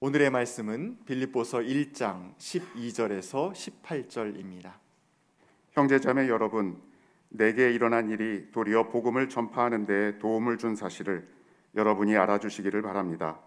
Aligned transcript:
오늘의 0.00 0.30
말씀은 0.30 0.98
빌립보서 1.06 1.58
1장 1.58 2.36
12절에서 2.36 3.52
18절입니다. 3.52 4.74
형제자매 5.72 6.28
여러분, 6.28 6.80
내게 7.30 7.72
일어난 7.72 8.08
일이 8.08 8.48
도리어 8.52 8.90
복음을 8.90 9.28
전파하는 9.28 9.86
데 9.86 10.16
도움을 10.20 10.56
준 10.56 10.76
사실을 10.76 11.26
여러분이 11.74 12.16
알아주시기를 12.16 12.80
바랍니다. 12.80 13.40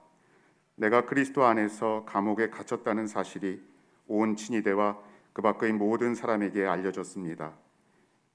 내가 0.76 1.06
그리스도 1.06 1.46
안에서 1.46 2.04
감옥에 2.06 2.50
갇혔다는 2.50 3.08
사실이 3.08 3.62
온 4.08 4.36
친위대와 4.36 5.00
그 5.32 5.42
밖의 5.42 5.72
모든 5.72 6.16
사람에게 6.16 6.66
알려졌습니다. 6.66 7.54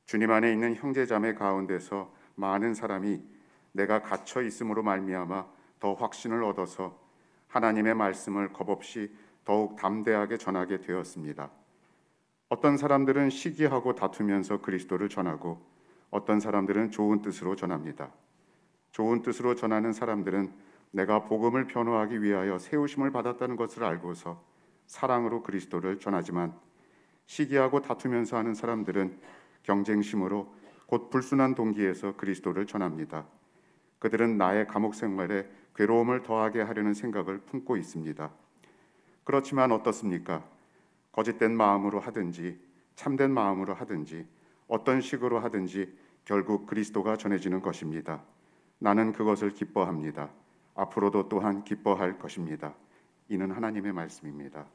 주님 0.07 0.31
안에 0.31 0.55
있는 0.55 0.75
형제자매 0.75 1.35
가운데서 1.35 2.11
많은 2.37 2.73
사람이 2.73 3.23
내가 3.73 4.01
갇혀 4.01 4.41
있음으로 4.41 4.83
말미암아 4.83 5.47
더 5.81 5.93
확신을 5.93 6.43
얻어서 6.45 7.06
하나님의 7.57 7.95
말씀을 7.95 8.53
겁없이 8.53 9.11
더욱 9.45 9.77
담대하게 9.77 10.37
전하게 10.37 10.81
되었습니다. 10.81 11.51
어떤 12.49 12.77
사람들은 12.77 13.31
시기하고 13.31 13.95
다투면서 13.95 14.61
그리스도를 14.61 15.09
전하고 15.09 15.65
어떤 16.11 16.39
사람들은 16.39 16.91
좋은 16.91 17.23
뜻으로 17.23 17.57
전합니다. 17.57 18.13
좋은 18.93 19.23
뜻으로 19.23 19.55
전하는 19.55 19.93
사람들은 19.93 20.53
내가 20.91 21.25
복음을 21.25 21.67
변호하기 21.67 22.23
위하여 22.23 22.59
세우심을 22.59 23.11
받았다는 23.11 23.57
것을 23.57 23.85
알고서 23.85 24.43
사랑으로 24.87 25.43
그리스도를 25.43 25.99
전하지만 25.99 26.55
시기하고 27.25 27.81
다투면서 27.81 28.37
하는 28.37 28.55
사람들은 28.55 29.19
경쟁심으로 29.63 30.55
곧 30.87 31.11
불순한 31.11 31.55
동기에서 31.55 32.17
그리스도를 32.17 32.67
전합니다. 32.67 33.27
그들은 33.99 34.37
나의 34.37 34.67
감옥 34.69 34.95
생활에 34.95 35.49
괴로움을 35.77 36.23
더하게 36.23 36.63
하려는 36.63 36.95
생각을 36.95 37.39
품고 37.39 37.77
있습니다. 37.77 38.31
그렇지만 39.25 39.73
어떻습니까? 39.73 40.43
거짓된 41.13 41.57
마음으로 41.57 42.01
하든지 42.01 42.59
참된 42.95 43.31
마음으로 43.31 43.75
하든지 43.75 44.27
어떤 44.69 45.01
식으로 45.01 45.39
하든지 45.41 45.95
결국 46.25 46.67
그리스도가 46.67 47.17
전해지는 47.17 47.61
것입니다. 47.61 48.23
나는 48.79 49.13
그것을 49.13 49.51
기뻐합니다. 49.51 50.31
앞으로도 50.75 51.29
또한 51.29 51.63
기뻐할 51.63 52.19
것입니다. 52.19 52.75
이는 53.29 53.51
하나님의 53.51 53.93
말씀입니다. 53.93 54.67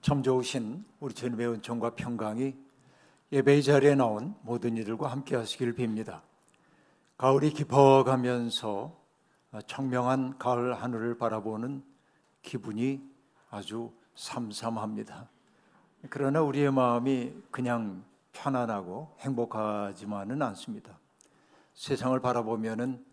참 0.00 0.22
좋으신 0.22 0.84
우리 0.98 1.14
주님의 1.14 1.48
은총과 1.48 1.94
평강이 1.94 2.56
예배 3.32 3.62
자리에 3.62 3.94
나온 3.94 4.34
모든 4.42 4.76
이들과 4.76 5.08
함께 5.08 5.36
하시기를 5.36 5.74
빕니다. 5.74 6.29
가을이 7.20 7.50
깊어가면서 7.50 8.98
청명한 9.66 10.38
가을 10.38 10.72
하늘을 10.72 11.18
바라보는 11.18 11.84
기분이 12.40 13.02
아주 13.50 13.92
삼삼합니다. 14.14 15.28
그러나 16.08 16.40
우리의 16.40 16.72
마음이 16.72 17.34
그냥 17.50 18.04
편안하고 18.32 19.18
행복하지만은 19.20 20.40
않습니다. 20.40 20.98
세상을 21.74 22.18
바라보면은 22.20 23.04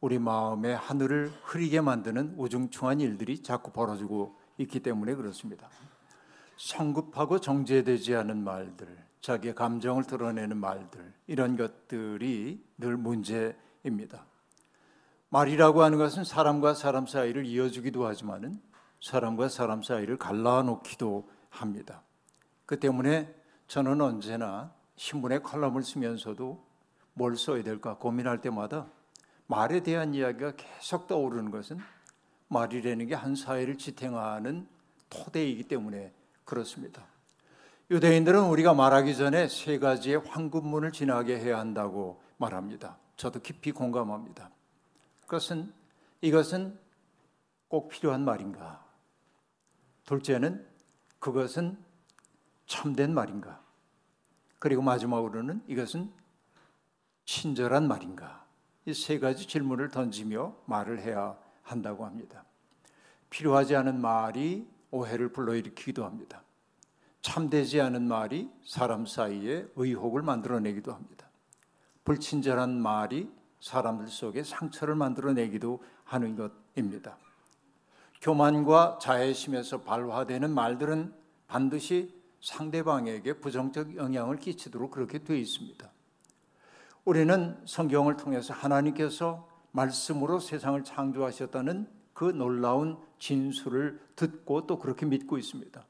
우리 0.00 0.18
마음의 0.18 0.78
하늘을 0.78 1.30
흐리게 1.42 1.82
만드는 1.82 2.36
우중충한 2.38 3.02
일들이 3.02 3.42
자꾸 3.42 3.72
벌어지고 3.72 4.38
있기 4.56 4.80
때문에 4.80 5.14
그렇습니다. 5.14 5.68
성급하고 6.56 7.40
정제되지 7.40 8.16
않은 8.16 8.42
말들, 8.42 9.09
자기의 9.20 9.54
감정을 9.54 10.04
드러내는 10.04 10.56
말들, 10.56 11.12
이런 11.26 11.56
것들이 11.56 12.64
늘 12.78 12.96
문제입니다. 12.96 14.24
말이라고 15.28 15.82
하는 15.82 15.98
것은 15.98 16.24
사람과 16.24 16.74
사람 16.74 17.06
사이를 17.06 17.46
이어주기도 17.46 18.06
하지만은 18.06 18.60
사람과 19.00 19.48
사람 19.48 19.82
사이를 19.82 20.16
갈라놓기도 20.16 21.30
합니다. 21.50 22.02
그 22.66 22.78
때문에 22.80 23.34
저는 23.66 24.00
언제나 24.00 24.72
신문에 24.96 25.38
칼럼을 25.40 25.82
쓰면서도 25.82 26.64
뭘 27.14 27.36
써야 27.36 27.62
될까 27.62 27.96
고민할 27.96 28.40
때마다 28.40 28.86
말에 29.46 29.80
대한 29.80 30.14
이야기가 30.14 30.52
계속 30.56 31.06
떠오르는 31.06 31.50
것은 31.50 31.78
말이라는 32.48 33.06
게 33.06 33.14
한 33.14 33.34
사회를 33.36 33.78
지탱하는 33.78 34.66
토대이기 35.08 35.64
때문에 35.64 36.12
그렇습니다. 36.44 37.04
유대인들은 37.90 38.44
우리가 38.44 38.72
말하기 38.72 39.16
전에 39.16 39.48
세 39.48 39.78
가지의 39.80 40.18
황금문을 40.18 40.92
지나게 40.92 41.38
해야 41.40 41.58
한다고 41.58 42.22
말합니다. 42.36 42.96
저도 43.16 43.40
깊이 43.40 43.72
공감합니다. 43.72 44.50
그것은 45.22 45.72
이것은 46.20 46.78
꼭 47.66 47.88
필요한 47.88 48.24
말인가? 48.24 48.84
둘째는 50.04 50.64
그것은 51.18 51.78
참된 52.66 53.12
말인가? 53.12 53.60
그리고 54.60 54.82
마지막으로는 54.82 55.62
이것은 55.66 56.12
친절한 57.24 57.88
말인가? 57.88 58.46
이 58.86 58.94
세 58.94 59.18
가지 59.18 59.46
질문을 59.46 59.88
던지며 59.90 60.56
말을 60.66 61.00
해야 61.00 61.36
한다고 61.62 62.06
합니다. 62.06 62.44
필요하지 63.30 63.76
않은 63.76 64.00
말이 64.00 64.68
오해를 64.90 65.32
불러일으키기도 65.32 66.04
합니다. 66.04 66.42
참되지 67.22 67.80
않은 67.80 68.08
말이 68.08 68.50
사람 68.64 69.06
사이에 69.06 69.66
의혹을 69.76 70.22
만들어내기도 70.22 70.92
합니다. 70.92 71.28
불친절한 72.04 72.80
말이 72.80 73.30
사람들 73.60 74.08
속에 74.08 74.42
상처를 74.42 74.94
만들어내기도 74.94 75.82
하는 76.04 76.36
것입니다. 76.36 77.16
교만과 78.22 78.98
자애심에서 79.00 79.82
발화되는 79.82 80.50
말들은 80.50 81.14
반드시 81.46 82.14
상대방에게 82.40 83.34
부정적 83.34 83.96
영향을 83.96 84.38
끼치도록 84.38 84.90
그렇게 84.90 85.22
되어 85.22 85.36
있습니다. 85.36 85.90
우리는 87.04 87.60
성경을 87.66 88.16
통해서 88.16 88.54
하나님께서 88.54 89.48
말씀으로 89.72 90.40
세상을 90.40 90.82
창조하셨다는 90.84 91.88
그 92.12 92.24
놀라운 92.24 92.98
진술을 93.18 94.00
듣고 94.16 94.66
또 94.66 94.78
그렇게 94.78 95.06
믿고 95.06 95.38
있습니다. 95.38 95.84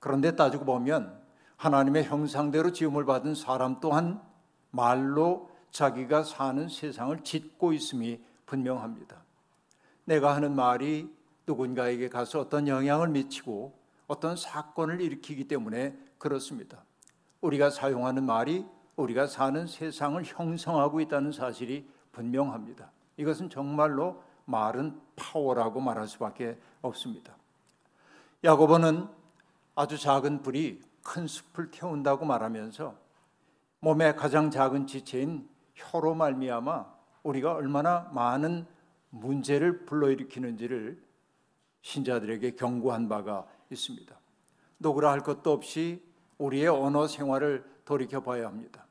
그런데 0.00 0.36
따지고 0.36 0.64
보면 0.64 1.18
하나님의 1.56 2.04
형상대로 2.04 2.72
지음을 2.72 3.04
받은 3.04 3.34
사람 3.34 3.80
또한 3.80 4.20
말로 4.70 5.50
자기가 5.70 6.22
사는 6.22 6.68
세상을 6.68 7.22
짓고 7.24 7.72
있음이 7.72 8.20
분명합니다. 8.46 9.16
내가 10.04 10.34
하는 10.34 10.54
말이 10.54 11.12
누군가에게 11.46 12.08
가서 12.08 12.40
어떤 12.40 12.68
영향을 12.68 13.08
미치고 13.08 13.72
어떤 14.06 14.36
사건을 14.36 15.00
일으키기 15.00 15.48
때문에 15.48 15.96
그렇습니다. 16.18 16.84
우리가 17.40 17.70
사용하는 17.70 18.24
말이 18.24 18.64
우리가 18.96 19.26
사는 19.26 19.66
세상을 19.66 20.22
형성하고 20.24 21.00
있다는 21.00 21.32
사실이 21.32 21.88
분명합니다. 22.12 22.90
이것은 23.16 23.50
정말로 23.50 24.22
말은 24.46 24.98
파워라고 25.14 25.80
말할 25.80 26.08
수밖에 26.08 26.58
없습니다. 26.80 27.34
야고보는 28.44 29.08
아주 29.78 29.96
작은 29.96 30.42
불이 30.42 30.80
큰 31.04 31.28
숲을 31.28 31.70
태운다고 31.70 32.24
말하면서 32.24 32.96
몸의 33.78 34.16
가장 34.16 34.50
작은 34.50 34.88
지체인 34.88 35.48
혀로 35.74 36.16
말미암아 36.16 36.84
우리가 37.22 37.52
얼마나 37.52 38.10
많은 38.12 38.66
문제를 39.10 39.84
불러일으키는지를 39.84 41.00
신자들에게 41.82 42.56
경고한 42.56 43.08
바가 43.08 43.46
있습니다. 43.70 44.18
노그라 44.78 45.12
할 45.12 45.20
것도 45.20 45.52
없이 45.52 46.02
우리의 46.38 46.66
언어 46.66 47.06
생활을 47.06 47.64
돌이켜 47.84 48.20
봐야 48.20 48.48
합니다. 48.48 48.84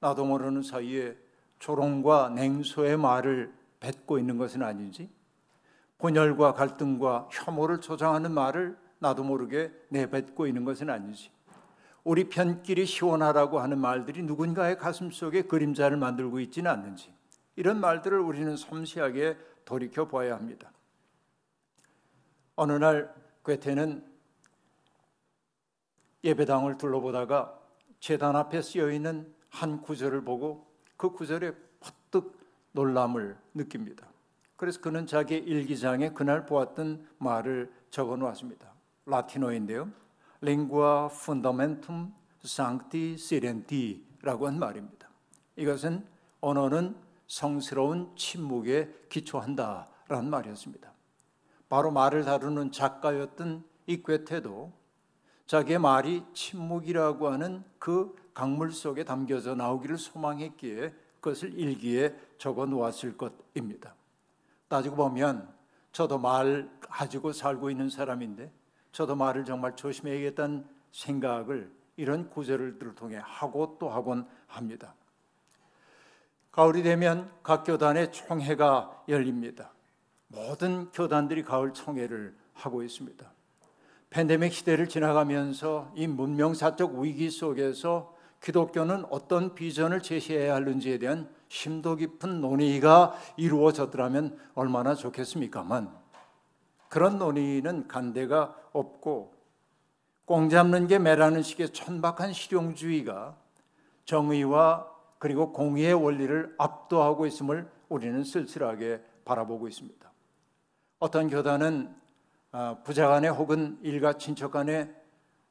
나도 0.00 0.24
모르는 0.24 0.62
사이에 0.62 1.18
조롱과 1.58 2.30
냉소의 2.30 2.96
말을 2.96 3.52
뱉고 3.78 4.18
있는 4.18 4.38
것은 4.38 4.62
아닌지, 4.62 5.10
분열과 5.98 6.54
갈등과 6.54 7.28
혐오를 7.30 7.82
조장하는 7.82 8.32
말을 8.32 8.83
나도 9.04 9.22
모르게 9.22 9.70
내뱉고 9.90 10.46
있는 10.46 10.64
것은 10.64 10.88
아니지. 10.88 11.30
우리 12.04 12.28
편끼리 12.30 12.86
시원하라고 12.86 13.60
하는 13.60 13.78
말들이 13.78 14.22
누군가의 14.22 14.78
가슴 14.78 15.10
속에 15.10 15.42
그림자를 15.42 15.98
만들고 15.98 16.40
있지는 16.40 16.70
않는지 16.70 17.12
이런 17.56 17.80
말들을 17.80 18.18
우리는 18.18 18.56
섬세하게 18.56 19.36
돌이켜 19.66 20.06
보아야 20.06 20.34
합니다. 20.34 20.72
어느 22.56 22.72
날 22.72 23.14
괴테는 23.44 24.04
예배당을 26.24 26.78
둘러보다가 26.78 27.58
재단 28.00 28.36
앞에 28.36 28.62
쓰여 28.62 28.90
있는 28.90 29.34
한 29.50 29.82
구절을 29.82 30.24
보고 30.24 30.66
그 30.96 31.10
구절에 31.10 31.52
퍼뜩 31.80 32.38
놀람을 32.72 33.36
느낍니다. 33.52 34.06
그래서 34.56 34.80
그는 34.80 35.06
자기 35.06 35.36
일기장에 35.36 36.10
그날 36.10 36.46
보았던 36.46 37.06
말을 37.18 37.70
적어 37.90 38.16
놓았습니다. 38.16 38.73
라틴어인데요. 39.06 39.90
lingua 40.42 41.08
fundamentum 41.10 42.12
sancti 42.44 43.14
silenti라고 43.14 44.46
한 44.46 44.58
말입니다. 44.58 45.08
이것은 45.56 46.06
언어는 46.40 46.96
성스러운 47.26 48.14
침묵에 48.16 49.06
기초한다 49.08 49.88
라는 50.08 50.28
말이었습니다. 50.30 50.92
바로 51.68 51.90
말을 51.90 52.24
다루는 52.24 52.72
작가였던 52.72 53.64
이 53.86 54.02
괴테도 54.02 54.72
자기의 55.46 55.78
말이 55.78 56.24
침묵이라고 56.32 57.28
하는 57.28 57.64
그 57.78 58.14
강물 58.34 58.72
속에 58.72 59.04
담겨져 59.04 59.54
나오기를 59.54 59.96
소망했기에 59.96 60.94
그것을 61.20 61.58
일기에 61.58 62.14
적어 62.36 62.66
놓았을 62.66 63.16
것입니다. 63.16 63.94
따지고 64.68 64.96
보면 64.96 65.48
저도 65.92 66.18
말 66.18 66.68
가지고 66.80 67.32
살고 67.32 67.70
있는 67.70 67.88
사람인데 67.88 68.50
저도 68.94 69.16
말을 69.16 69.44
정말 69.44 69.74
조심해야겠다는 69.74 70.64
생각을 70.92 71.68
이런 71.96 72.30
구절들을 72.30 72.94
통해 72.94 73.20
하고 73.20 73.76
또 73.80 73.90
하곤 73.90 74.24
합니다. 74.46 74.94
가을이 76.52 76.84
되면 76.84 77.28
각 77.42 77.64
교단의 77.64 78.12
총회가 78.12 79.02
열립니다. 79.08 79.72
모든 80.28 80.92
교단들이 80.92 81.42
가을 81.42 81.72
총회를 81.72 82.36
하고 82.52 82.84
있습니다. 82.84 83.28
팬데믹 84.10 84.52
시대를 84.52 84.88
지나가면서 84.88 85.92
이 85.96 86.06
문명사적 86.06 86.94
위기 87.00 87.30
속에서 87.30 88.14
기독교는 88.40 89.06
어떤 89.10 89.56
비전을 89.56 90.02
제시해야 90.02 90.54
하는지에 90.54 90.98
대한 90.98 91.28
심도 91.48 91.96
깊은 91.96 92.40
논의가 92.40 93.14
이루어졌더라면 93.36 94.38
얼마나 94.54 94.94
좋겠습니까만 94.94 96.03
그런 96.88 97.18
논의는 97.18 97.88
간대가 97.88 98.56
없고 98.72 99.34
꽁 100.24 100.48
잡는 100.48 100.86
게 100.86 100.98
매라는 100.98 101.42
식의 101.42 101.70
천박한 101.70 102.32
실용주의가 102.32 103.36
정의와 104.04 104.90
그리고 105.18 105.52
공의의 105.52 105.94
원리를 105.94 106.54
압도하고 106.58 107.26
있음을 107.26 107.68
우리는 107.88 108.22
쓸쓸하게 108.24 109.02
바라보고 109.24 109.68
있습니다. 109.68 110.12
어떤 110.98 111.28
교단은 111.28 111.94
아, 112.52 112.76
부자 112.84 113.08
간에 113.08 113.28
혹은 113.28 113.78
일가 113.82 114.14
친척 114.14 114.52
간에 114.52 114.94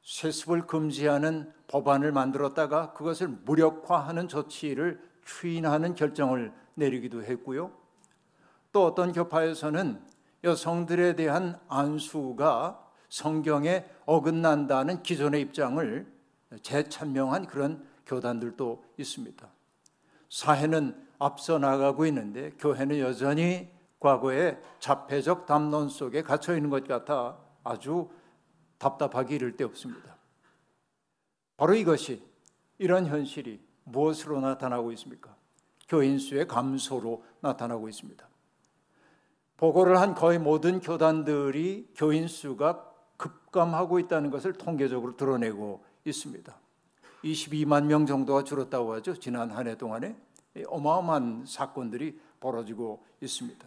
세습을 0.02 0.66
금지하는 0.66 1.52
법안을 1.68 2.12
만들었다가 2.12 2.92
그것을 2.92 3.28
무력화하는 3.28 4.28
조치를 4.28 5.00
추인하는 5.24 5.94
결정을 5.94 6.52
내리기도 6.74 7.22
했고요. 7.22 7.72
또 8.72 8.84
어떤 8.84 9.12
교파에서는 9.12 10.02
여성들에 10.44 11.16
대한 11.16 11.58
안수가 11.68 12.80
성경에 13.08 13.84
어긋난다는 14.04 15.02
기존의 15.02 15.40
입장을 15.40 16.06
재찬명한 16.62 17.46
그런 17.46 17.86
교단들도 18.06 18.84
있습니다. 18.98 19.48
사회는 20.28 21.02
앞서 21.18 21.58
나가고 21.58 22.06
있는데 22.06 22.50
교회는 22.58 22.98
여전히 22.98 23.70
과거의 23.98 24.60
자폐적 24.80 25.46
담론 25.46 25.88
속에 25.88 26.22
갇혀 26.22 26.54
있는 26.54 26.68
것 26.68 26.86
같아 26.86 27.38
아주 27.62 28.10
답답하기 28.78 29.34
이를 29.34 29.56
데 29.56 29.64
없습니다. 29.64 30.16
바로 31.56 31.74
이것이 31.74 32.22
이런 32.78 33.06
현실이 33.06 33.60
무엇으로 33.84 34.40
나타나고 34.40 34.92
있습니까? 34.92 35.34
교인 35.88 36.18
수의 36.18 36.46
감소로 36.46 37.24
나타나고 37.40 37.88
있습니다. 37.88 38.33
보고를 39.64 39.98
한 39.98 40.14
거의 40.14 40.38
모든 40.38 40.78
교단들이 40.78 41.88
교인 41.96 42.28
수가 42.28 42.84
급감하고 43.16 43.98
있다는 43.98 44.30
것을 44.30 44.52
통계적으로 44.52 45.16
드러내고 45.16 45.82
있습니다. 46.04 46.54
22만 47.24 47.86
명 47.86 48.04
정도가 48.04 48.44
줄었다고 48.44 48.92
하죠. 48.96 49.14
지난 49.14 49.50
한 49.50 49.66
해 49.66 49.78
동안에 49.78 50.14
어마어마한 50.66 51.46
사건들이 51.46 52.20
벌어지고 52.40 53.06
있습니다. 53.22 53.66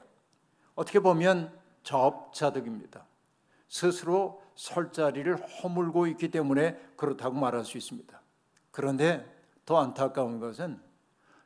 어떻게 0.75 0.99
보면 0.99 1.51
자업자득입니다. 1.81 3.03
스스로 3.67 4.44
설 4.53 4.91
자리를 4.91 5.35
허물고 5.35 6.05
있기 6.05 6.29
때문에 6.29 6.79
그렇다고 6.95 7.38
말할 7.38 7.65
수 7.65 7.75
있습니다. 7.75 8.21
그런데 8.69 9.25
더 9.65 9.79
안타까운 9.79 10.39
것은 10.39 10.79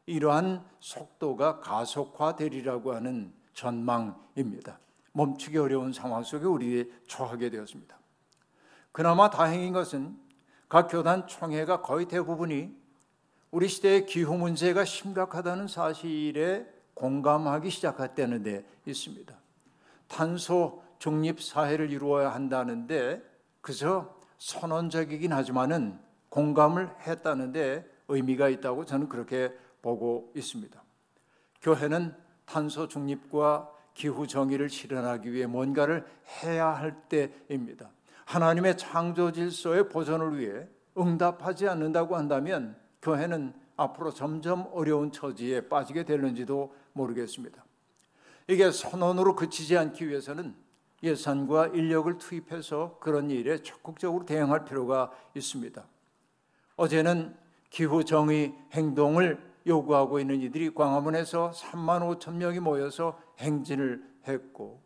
이러한 0.08 0.66
속도가 0.82 1.62
가속화되리라고 1.62 2.94
하는 2.94 3.40
전망입니다. 3.54 4.80
멈추기 5.14 5.58
어려운 5.58 5.94
상황 5.94 6.24
속에 6.24 6.46
우리 6.46 6.92
처하게 7.08 7.50
되었습니다. 7.50 7.98
그나마 8.92 9.30
다행인 9.30 9.74
것은 9.74 10.18
각 10.70 10.88
교단 10.88 11.28
총회가 11.28 11.82
거의 11.82 12.08
대부분이 12.08 12.76
우리 13.52 13.68
시대의 13.68 14.06
기후 14.06 14.38
문제가 14.38 14.86
심각하다는 14.86 15.68
사실에 15.68 16.66
공감하기 16.94 17.70
시작했다는 17.70 18.44
데 18.44 18.66
있습니다. 18.86 19.38
탄소 20.08 20.84
중립 21.00 21.42
사회를 21.42 21.92
이루어야 21.92 22.34
한다는데 22.34 23.22
그저 23.60 24.16
선언적이긴 24.38 25.34
하지만은 25.34 26.00
공감을 26.30 26.90
했다는데 27.02 27.90
의미가 28.08 28.50
있다고 28.50 28.86
저는 28.86 29.10
그렇게 29.10 29.54
보고 29.82 30.32
있습니다. 30.36 30.82
교회는 31.62 32.16
탄소 32.52 32.86
중립과 32.86 33.72
기후 33.94 34.28
정의를 34.28 34.70
실현하기 34.70 35.32
위해 35.32 35.46
뭔가를 35.48 36.06
해야 36.44 36.68
할 36.68 37.02
때입니다. 37.08 37.90
하나님의 38.26 38.78
창조 38.78 39.32
질서의 39.32 39.88
보존을 39.88 40.38
위해 40.38 40.68
응답하지 40.98 41.70
않는다고 41.70 42.18
한다면 42.18 42.76
교회는 43.02 43.54
앞으로 43.78 44.12
점점 44.12 44.68
어려운 44.74 45.14
처지에 45.14 45.70
빠지게 45.70 46.04
될는지도 46.04 46.76
모르겠습니다. 46.92 47.64
이게 48.50 48.70
선언으로 48.70 49.38
그치지 49.38 49.78
않기 49.78 50.10
위해서는 50.10 50.54
예산과 51.04 51.68
인력을 51.68 52.18
투입해서 52.18 52.98
그런 53.00 53.32
일에 53.32 53.62
적극적으로 53.62 54.26
대응할 54.26 54.66
필요가 54.66 55.10
있습니다. 55.36 55.84
어제는 56.76 57.34
기후 57.70 58.04
정의 58.04 58.54
행동을 58.74 59.51
요구하고 59.68 60.20
있는 60.20 60.42
이들이 60.42 60.74
광화문에서 60.74 61.52
3만 61.52 62.20
5천 62.20 62.36
명이 62.36 62.60
모여서 62.60 63.20
행진을 63.40 64.04
했고 64.28 64.82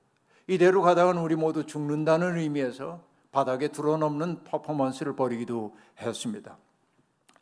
이대로 0.48 0.82
가다가는 0.82 1.22
우리 1.22 1.36
모두 1.36 1.66
죽는다는 1.66 2.38
의미에서 2.38 3.04
바닥에 3.32 3.70
드러넘는 3.70 4.44
퍼포먼스를 4.44 5.16
벌이기도 5.16 5.76
했습니다. 6.00 6.58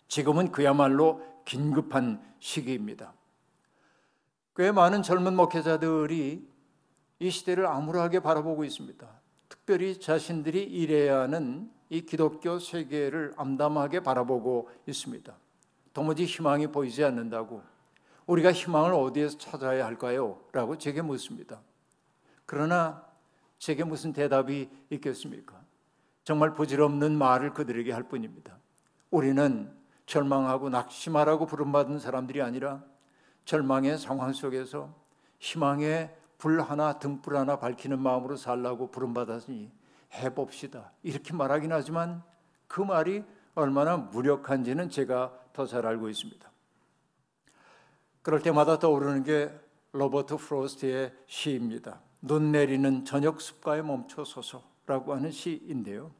지금은 0.07 0.51
그야말로 0.51 1.21
긴급한 1.45 2.21
시기입니다. 2.39 3.13
꽤 4.55 4.71
많은 4.71 5.01
젊은 5.01 5.35
목회자들이 5.35 6.47
이 7.19 7.29
시대를 7.29 7.67
암울하게 7.67 8.19
바라보고 8.19 8.63
있습니다. 8.63 9.07
특별히 9.49 9.99
자신들이 9.99 10.63
일해야 10.63 11.21
하는 11.21 11.71
이 11.89 12.01
기독교 12.01 12.59
세계를 12.59 13.33
암담하게 13.37 14.01
바라보고 14.01 14.69
있습니다. 14.87 15.35
도무지 15.93 16.25
희망이 16.25 16.67
보이지 16.67 17.03
않는다고 17.03 17.61
우리가 18.25 18.51
희망을 18.51 18.93
어디에서 18.93 19.37
찾아야 19.37 19.85
할까요? 19.85 20.39
라고 20.51 20.77
제게 20.77 21.01
묻습니다. 21.01 21.61
그러나 22.45 23.05
제게 23.59 23.83
무슨 23.83 24.11
대답이 24.11 24.69
있겠습니까? 24.89 25.61
정말 26.23 26.53
부질없는 26.53 27.17
말을 27.17 27.53
그들에게 27.53 27.91
할 27.91 28.03
뿐입니다. 28.03 28.57
우리는 29.11 29.71
절망하고 30.05 30.69
낙심하라고 30.69 31.45
부름받은 31.45 31.99
사람들이 31.99 32.41
아니라 32.41 32.83
절망의 33.45 33.97
상황 33.97 34.33
속에서 34.33 34.93
희망의 35.39 36.15
불 36.37 36.61
하나 36.61 36.99
등불 36.99 37.37
하나 37.37 37.57
밝히는 37.57 37.99
마음으로 37.99 38.35
살라고 38.35 38.91
부름받았으니 38.91 39.71
해봅시다. 40.13 40.91
이렇게 41.03 41.33
말하긴 41.33 41.71
하지만 41.71 42.23
그 42.67 42.81
말이 42.81 43.23
얼마나 43.55 43.97
무력한지는 43.97 44.89
제가 44.89 45.31
더 45.53 45.65
잘 45.67 45.85
알고 45.85 46.09
있습니다. 46.09 46.51
그럴 48.23 48.41
때마다 48.41 48.79
떠오르는 48.79 49.23
게 49.23 49.51
로버트 49.91 50.37
프로스트의 50.37 51.13
시입니다. 51.27 52.01
눈 52.21 52.51
내리는 52.51 53.05
저녁 53.05 53.39
습가에 53.41 53.81
멈춰 53.81 54.25
서서라고 54.25 55.13
하는 55.13 55.31
시인데요. 55.31 56.11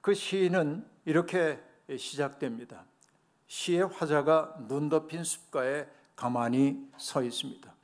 그 0.00 0.14
시는 0.14 0.86
이렇게 1.04 1.60
시작됩니다. 1.96 2.84
시의 3.46 3.82
화자가 3.88 4.56
눈 4.68 4.88
덮인 4.88 5.24
숲가에 5.24 5.86
가만히 6.16 6.88
서 6.96 7.22
있습니다. 7.22 7.74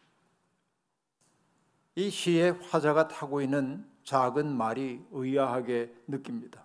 이 1.97 2.11
시의 2.11 2.53
화자가 2.71 3.09
타고 3.09 3.43
있는 3.43 3.85
작은 4.05 4.57
말이 4.57 5.05
의아하게 5.11 5.95
느낍니다. 6.07 6.65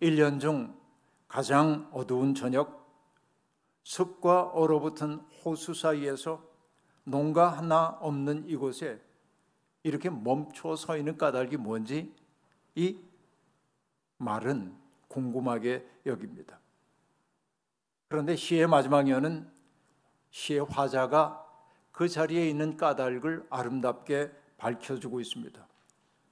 1년 0.00 0.40
중 0.40 0.76
가장 1.28 1.88
어두운 1.92 2.34
저녁, 2.34 2.77
숲과 3.88 4.50
얼어붙은 4.50 5.14
호수 5.42 5.72
사이에서 5.72 6.44
농가 7.04 7.48
하나 7.48 7.96
없는 8.02 8.46
이곳에 8.46 9.00
이렇게 9.82 10.10
멈춰 10.10 10.76
서 10.76 10.98
있는 10.98 11.16
까닭이 11.16 11.56
뭔지 11.56 12.14
이 12.74 12.98
말은 14.18 14.76
궁금하게 15.08 15.88
여깁니다. 16.04 16.60
그런데 18.08 18.36
시의 18.36 18.66
마지막 18.66 19.08
여는 19.08 19.50
시의 20.32 20.66
화자가 20.68 21.46
그 21.90 22.10
자리에 22.10 22.46
있는 22.46 22.76
까닭을 22.76 23.46
아름답게 23.48 24.30
밝혀주고 24.58 25.18
있습니다. 25.18 25.66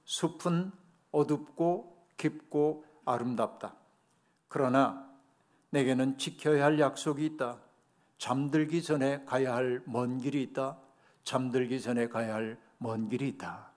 숲은 0.05 0.71
어둡고 1.11 2.05
깊고 2.17 2.85
아름답다. 3.03 3.75
그러나 4.47 5.06
내게는 5.77 6.17
지켜야 6.17 6.65
할 6.65 6.79
약속이 6.79 7.23
있다. 7.25 7.59
잠들기 8.17 8.81
전에 8.81 9.23
가야 9.25 9.53
할 9.55 9.83
먼 9.87 10.17
길이 10.17 10.41
있다. 10.41 10.79
잠들기 11.23 11.79
전에 11.81 12.07
가야 12.07 12.33
할 12.33 12.57
먼 12.81 13.09
길이 13.09 13.27
있다. 13.29 13.71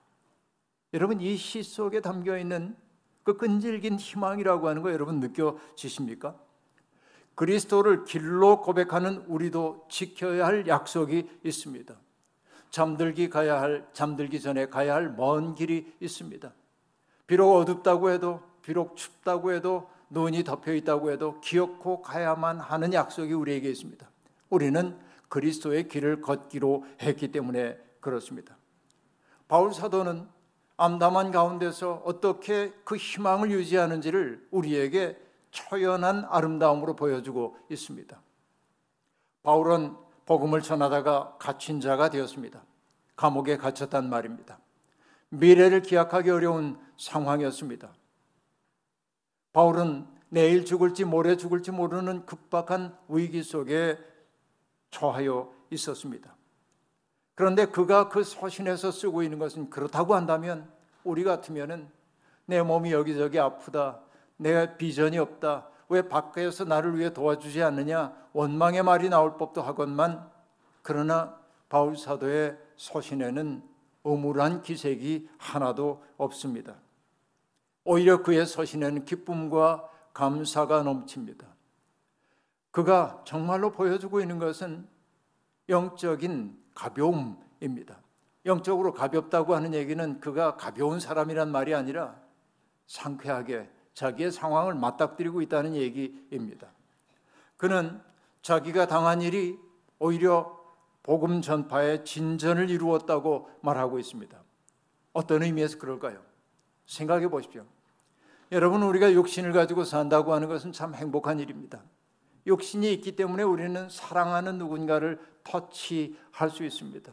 여러분 0.94 1.20
이 1.20 1.36
시 1.36 1.62
속에 1.62 2.00
담겨 2.00 2.38
있는 2.38 2.74
그 3.22 3.36
끈질긴 3.36 3.96
희망이라고 3.98 4.68
하는 4.68 4.80
거 4.82 4.92
여러분 4.92 5.20
느껴지십니까? 5.20 6.36
그리스도를 7.34 8.04
길로 8.04 8.62
고백하는 8.62 9.18
우리도 9.26 9.86
지켜야 9.90 10.46
할 10.46 10.66
약속이 10.66 11.28
있습니다. 11.44 11.94
잠들기 12.70 13.28
가야 13.28 13.60
할 13.60 13.86
잠들기 13.92 14.40
전에 14.40 14.66
가야 14.70 14.94
할 14.94 15.14
먼 15.16 15.54
길이 15.54 15.92
있습니다. 16.00 16.50
비록 17.26 17.56
어둡다고 17.56 18.10
해도 18.10 18.40
비록 18.62 18.96
춥다고 18.96 19.52
해도 19.52 19.90
눈이 20.10 20.44
덮여 20.44 20.74
있다고 20.74 21.10
해도 21.12 21.40
기억고 21.40 22.02
가야만 22.02 22.60
하는 22.60 22.92
약속이 22.92 23.32
우리에게 23.32 23.70
있습니다. 23.70 24.08
우리는 24.50 24.98
그리스도의 25.28 25.88
길을 25.88 26.20
걷기로 26.20 26.84
했기 27.00 27.30
때문에 27.30 27.78
그렇습니다. 28.00 28.56
바울 29.46 29.72
사도는 29.72 30.28
암담한 30.76 31.30
가운데서 31.30 32.02
어떻게 32.04 32.72
그 32.84 32.96
희망을 32.96 33.50
유지하는지를 33.50 34.48
우리에게 34.50 35.16
초연한 35.50 36.24
아름다움으로 36.28 36.96
보여주고 36.96 37.56
있습니다. 37.68 38.20
바울은 39.42 39.96
복음을 40.26 40.62
전하다가 40.62 41.36
갇힌 41.38 41.80
자가 41.80 42.10
되었습니다. 42.10 42.62
감옥에 43.16 43.56
갇혔단 43.56 44.08
말입니다. 44.08 44.58
미래를 45.28 45.82
기약하기 45.82 46.30
어려운 46.30 46.78
상황이었습니다. 46.96 47.92
바울은 49.52 50.06
내일 50.28 50.64
죽을지 50.64 51.04
모레 51.04 51.36
죽을지 51.36 51.70
모르는 51.72 52.24
급박한 52.26 52.96
위기 53.08 53.42
속에 53.42 53.98
처하여 54.90 55.52
있었습니다. 55.70 56.34
그런데 57.34 57.66
그가 57.66 58.08
그 58.08 58.22
서신에서 58.22 58.90
쓰고 58.90 59.22
있는 59.22 59.38
것은 59.38 59.70
그렇다고 59.70 60.14
한다면 60.14 60.70
우리 61.04 61.24
같으면은 61.24 61.88
내 62.46 62.62
몸이 62.62 62.92
여기저기 62.92 63.38
아프다. 63.38 64.00
내 64.36 64.76
비전이 64.76 65.18
없다. 65.18 65.68
왜 65.88 66.02
밖에서 66.02 66.64
나를 66.64 66.98
위해 66.98 67.12
도와주지 67.12 67.62
않느냐? 67.62 68.14
원망의 68.32 68.82
말이 68.82 69.08
나올 69.08 69.36
법도 69.36 69.62
하건만 69.62 70.30
그러나 70.82 71.38
바울 71.68 71.96
사도의 71.96 72.56
서신에는 72.76 73.62
음울한 74.06 74.62
기색이 74.62 75.28
하나도 75.38 76.02
없습니다. 76.16 76.76
오히려 77.84 78.22
그의 78.22 78.46
서신에는 78.46 79.04
기쁨과 79.04 79.88
감사가 80.12 80.82
넘칩니다. 80.82 81.46
그가 82.70 83.22
정말로 83.26 83.72
보여주고 83.72 84.20
있는 84.20 84.38
것은 84.38 84.86
영적인 85.68 86.58
가벼움입니다. 86.74 88.00
영적으로 88.46 88.92
가볍다고 88.92 89.54
하는 89.54 89.74
얘기는 89.74 90.20
그가 90.20 90.56
가벼운 90.56 91.00
사람이란 91.00 91.50
말이 91.50 91.74
아니라 91.74 92.16
상쾌하게 92.86 93.70
자기의 93.94 94.32
상황을 94.32 94.74
맞닥뜨리고 94.74 95.42
있다는 95.42 95.74
얘기입니다. 95.74 96.68
그는 97.56 98.00
자기가 98.42 98.86
당한 98.86 99.20
일이 99.20 99.58
오히려 99.98 100.58
복음 101.02 101.42
전파의 101.42 102.04
진전을 102.04 102.70
이루었다고 102.70 103.50
말하고 103.62 103.98
있습니다. 103.98 104.38
어떤 105.12 105.42
의미에서 105.42 105.78
그럴까요? 105.78 106.29
생각해 106.90 107.28
보십시오. 107.28 107.64
여러분, 108.50 108.82
우리가 108.82 109.14
욕심을 109.14 109.52
가지고 109.52 109.84
산다고 109.84 110.34
하는 110.34 110.48
것은 110.48 110.72
참 110.72 110.92
행복한 110.92 111.38
일입니다. 111.38 111.84
욕심이 112.48 112.92
있기 112.94 113.14
때문에 113.14 113.44
우리는 113.44 113.88
사랑하는 113.88 114.58
누군가를 114.58 115.20
터치할 115.44 116.50
수 116.50 116.64
있습니다. 116.64 117.12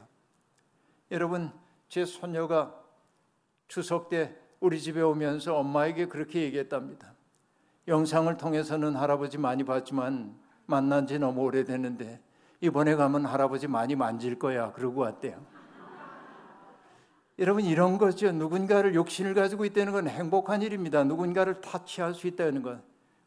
여러분, 1.12 1.52
제 1.90 2.06
손녀가 2.06 2.74
추석 3.68 4.10
때 4.10 4.36
우리 4.60 4.82
집에 4.82 5.00
오면서 5.02 5.56
엄마에게 5.56 6.08
그렇게 6.08 6.42
얘기했답니다. 6.42 7.14
영상을 7.88 8.36
통해서는 8.36 8.96
할아버지 8.96 9.38
많이 9.38 9.64
봤지만 9.64 10.36
만난 10.66 11.06
지 11.06 11.20
너무 11.20 11.42
오래됐는데 11.42 12.20
이번에 12.62 12.96
가면 12.96 13.26
할아버지 13.26 13.68
많이 13.68 13.96
만질 13.96 14.40
거야. 14.40 14.74
그러고 14.74 15.02
왔대요. 15.02 15.46
여러분 17.40 17.64
이런 17.66 17.98
거죠. 17.98 18.32
누군가를 18.32 18.96
욕심을 18.96 19.34
가지고 19.34 19.66
있다는 19.66 19.94
건 19.94 20.08
행복한 20.08 20.62
일입니다. 20.64 21.04
누군가를 21.04 21.62
타치할 21.62 22.16
수 22.16 22.26
있다는 22.28 22.64
것. 22.64 22.80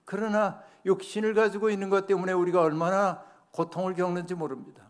그러나 0.05 0.63
욕심을 0.85 1.35
가지고 1.35 1.71
있는 1.71 1.91
것 1.91 2.07
때문에 2.07 2.33
우리가 2.33 2.61
얼마나 2.61 3.23
고통을 3.53 3.95
겪는지 3.95 4.35
모릅니다. 4.35 4.83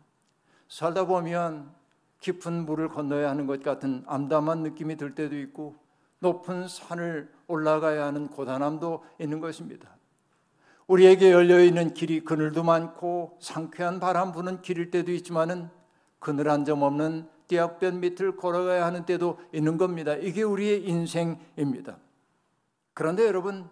살다 0.69 1.07
보면 1.07 1.71
깊은 2.21 2.65
물을 2.65 2.89
건너야 2.89 3.29
하는 3.29 3.47
것 3.47 3.63
같은 3.63 4.05
암담한 4.07 4.63
느낌이 4.63 4.97
들 4.97 5.15
때도 5.15 5.37
있고 5.39 5.77
높은 6.21 6.69
산을 6.69 7.31
올라가야 7.47 8.05
하는 8.07 8.29
고단함도 8.29 9.05
있는 9.19 9.41
것입니다. 9.41 9.89
우리에게 10.87 11.31
열려 11.31 11.63
있는 11.63 11.93
길이 11.93 12.25
그늘도 12.25 12.63
많고 12.63 13.37
상쾌한 13.41 14.01
바람 14.01 14.33
부는 14.33 14.63
길일 14.63 14.91
때도 14.91 15.13
있지만은 15.13 15.69
그늘 16.19 16.51
한 16.51 16.65
점 16.65 16.83
없는 16.83 17.29
띠약변 17.51 17.99
밑을 17.99 18.37
걸어가야 18.37 18.87
하는 18.87 19.05
때도 19.05 19.41
있는 19.53 19.77
겁니다. 19.77 20.15
이게 20.15 20.45
우리의 20.45 20.85
인생입니다. 20.89 21.99
그런데 22.95 23.27
여러분 23.27 23.69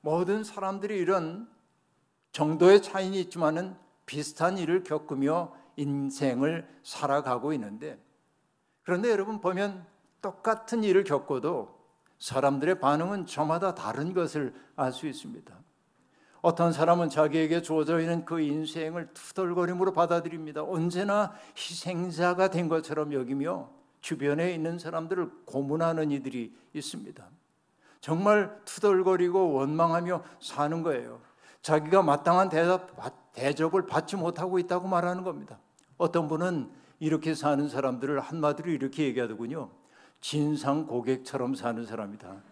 모든 0.00 0.42
사람들이 0.42 0.98
이런 0.98 1.48
정도의 2.32 2.82
차이는 2.82 3.16
있지만은 3.18 3.76
비슷한 4.06 4.58
일을 4.58 4.82
겪으며 4.82 5.54
인생을 5.76 6.68
살아가고 6.82 7.52
있는데 7.52 7.98
그런데 8.82 9.10
여러분 9.10 9.40
보면 9.40 9.86
똑같은 10.20 10.82
일을 10.82 11.04
겪어도 11.04 11.78
사람들의 12.18 12.80
반응은 12.80 13.26
저마다 13.26 13.74
다른 13.74 14.12
것을 14.12 14.52
알 14.74 14.92
수 14.92 15.06
있습니다. 15.06 15.54
어떤 16.42 16.72
사람은 16.72 17.08
자기에게 17.08 17.62
주어져 17.62 18.00
있는 18.00 18.24
그 18.24 18.40
인생을 18.40 19.08
투덜거림으로 19.14 19.92
받아들입니다. 19.92 20.64
언제나 20.64 21.32
희생자가 21.56 22.48
된 22.48 22.68
것처럼 22.68 23.12
여기며 23.12 23.70
주변에 24.00 24.52
있는 24.52 24.80
사람들을 24.80 25.30
고문하는 25.46 26.10
이들이 26.10 26.52
있습니다. 26.74 27.24
정말 28.00 28.60
투덜거리고 28.64 29.52
원망하며 29.52 30.24
사는 30.40 30.82
거예요. 30.82 31.20
자기가 31.62 32.02
마땅한 32.02 32.48
대답, 32.48 32.90
대접을 33.34 33.86
받지 33.86 34.16
못하고 34.16 34.58
있다고 34.58 34.88
말하는 34.88 35.22
겁니다. 35.22 35.60
어떤 35.96 36.26
분은 36.26 36.68
이렇게 36.98 37.36
사는 37.36 37.68
사람들을 37.68 38.18
한마디로 38.18 38.72
이렇게 38.72 39.04
얘기하더군요. 39.04 39.70
진상 40.20 40.88
고객처럼 40.88 41.54
사는 41.54 41.86
사람이다. 41.86 42.51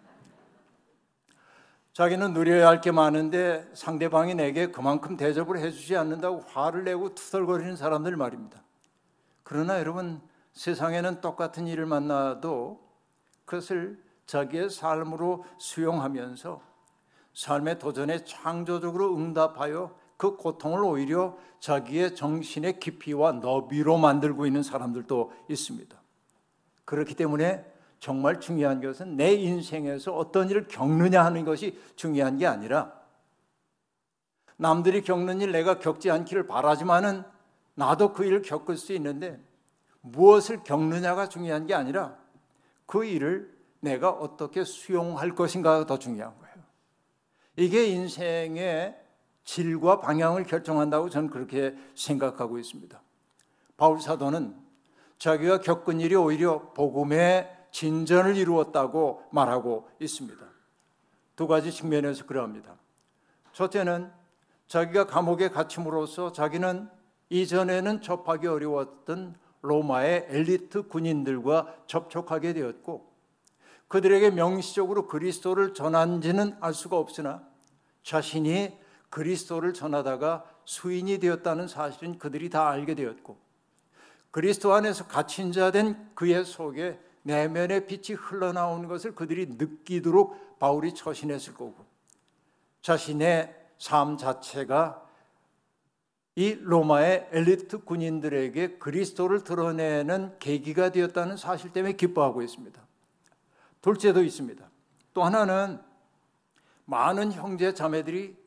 자기는 1.93 2.33
누려야 2.33 2.67
할 2.67 2.79
게 2.81 2.91
많은데 2.91 3.69
상대방이 3.73 4.35
내게 4.35 4.71
그만큼 4.71 5.17
대접을 5.17 5.59
해주지 5.59 5.97
않는다고 5.97 6.39
화를 6.47 6.85
내고 6.85 7.13
투덜거리는 7.13 7.75
사람들 7.75 8.15
말입니다. 8.15 8.63
그러나 9.43 9.77
여러분 9.79 10.21
세상에는 10.53 11.21
똑같은 11.21 11.67
일을 11.67 11.85
만나도 11.85 12.81
그것을 13.45 14.01
자기의 14.25 14.69
삶으로 14.69 15.45
수용하면서 15.57 16.61
삶의 17.33 17.79
도전에 17.79 18.23
창조적으로 18.23 19.15
응답하여 19.17 19.95
그 20.15 20.37
고통을 20.37 20.83
오히려 20.83 21.37
자기의 21.59 22.15
정신의 22.15 22.79
깊이와 22.79 23.33
너비로 23.33 23.97
만들고 23.97 24.45
있는 24.45 24.63
사람들도 24.63 25.33
있습니다. 25.49 26.01
그렇기 26.85 27.15
때문에 27.15 27.70
정말 28.01 28.39
중요한 28.39 28.81
것은 28.81 29.15
내 29.15 29.31
인생에서 29.31 30.13
어떤 30.15 30.49
일을 30.49 30.67
겪느냐 30.67 31.23
하는 31.23 31.45
것이 31.45 31.79
중요한 31.95 32.39
게 32.39 32.47
아니라 32.47 32.99
남들이 34.57 35.03
겪는 35.03 35.39
일 35.39 35.51
내가 35.51 35.77
겪지 35.77 36.09
않기를 36.09 36.47
바라지만은 36.47 37.23
나도 37.75 38.13
그 38.13 38.25
일을 38.25 38.41
겪을 38.41 38.75
수 38.75 38.93
있는데 38.93 39.39
무엇을 40.01 40.63
겪느냐가 40.63 41.29
중요한 41.29 41.67
게 41.67 41.75
아니라 41.75 42.17
그 42.87 43.05
일을 43.05 43.55
내가 43.81 44.09
어떻게 44.09 44.63
수용할 44.63 45.35
것인가가 45.35 45.85
더 45.85 45.99
중요한 45.99 46.35
거예요. 46.39 46.55
이게 47.55 47.85
인생의 47.85 48.99
질과 49.43 49.99
방향을 49.99 50.45
결정한다고 50.45 51.11
저는 51.11 51.29
그렇게 51.29 51.77
생각하고 51.93 52.57
있습니다. 52.57 52.99
바울 53.77 54.01
사도는 54.01 54.55
자기가 55.19 55.61
겪은 55.61 55.99
일이 55.99 56.15
오히려 56.15 56.73
복음의 56.73 57.60
진전을 57.71 58.37
이루었다고 58.37 59.23
말하고 59.31 59.89
있습니다. 59.99 60.45
두 61.35 61.47
가지 61.47 61.71
측면에서 61.71 62.25
그러합니다. 62.25 62.75
첫째는 63.53 64.11
자기가 64.67 65.07
감옥에 65.07 65.49
갇힘으로써 65.49 66.31
자기는 66.31 66.89
이전에는 67.29 68.01
접하기 68.01 68.47
어려웠던 68.47 69.35
로마의 69.61 70.27
엘리트 70.29 70.87
군인들과 70.87 71.75
접촉하게 71.87 72.53
되었고 72.53 73.11
그들에게 73.87 74.31
명시적으로 74.31 75.07
그리스도를 75.07 75.73
전한지는 75.73 76.57
알 76.61 76.73
수가 76.73 76.97
없으나 76.97 77.43
자신이 78.03 78.77
그리스도를 79.09 79.73
전하다가 79.73 80.45
수인이 80.65 81.19
되었다는 81.19 81.67
사실은 81.67 82.17
그들이 82.17 82.49
다 82.49 82.69
알게 82.69 82.95
되었고 82.95 83.37
그리스도 84.31 84.73
안에서 84.73 85.07
갇힌 85.07 85.51
자 85.51 85.71
된 85.71 86.09
그의 86.15 86.45
속에 86.45 86.99
내면의 87.23 87.87
빛이 87.87 88.17
흘러나오는 88.17 88.87
것을 88.87 89.13
그들이 89.15 89.47
느끼도록 89.57 90.59
바울이 90.59 90.93
처신했을 90.93 91.53
거고 91.53 91.75
자신의 92.81 93.55
삶 93.77 94.17
자체가 94.17 95.07
이 96.35 96.55
로마의 96.61 97.29
엘리트 97.31 97.79
군인들에게 97.83 98.77
그리스도를 98.77 99.43
드러내는 99.43 100.39
계기가 100.39 100.91
되었다는 100.91 101.37
사실 101.37 101.73
때문에 101.73 101.93
기뻐하고 101.93 102.41
있습니다. 102.41 102.81
둘째도 103.81 104.23
있습니다. 104.23 104.69
또 105.13 105.23
하나는 105.23 105.79
많은 106.85 107.31
형제 107.33 107.73
자매들이 107.73 108.37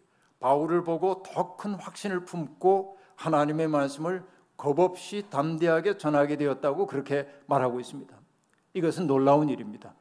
바울을 0.40 0.84
보고 0.84 1.22
더 1.22 1.56
큰 1.56 1.74
확신을 1.74 2.24
품고 2.24 2.98
하나님의 3.16 3.68
말씀을 3.68 4.24
겁없이 4.56 5.24
담대하게 5.30 5.98
전하게 5.98 6.36
되었다고 6.36 6.86
그렇게 6.86 7.28
말하고 7.46 7.80
있습니다. 7.80 8.13
이것은 8.74 9.06
놀라운 9.06 9.48
일입니다. 9.48 9.94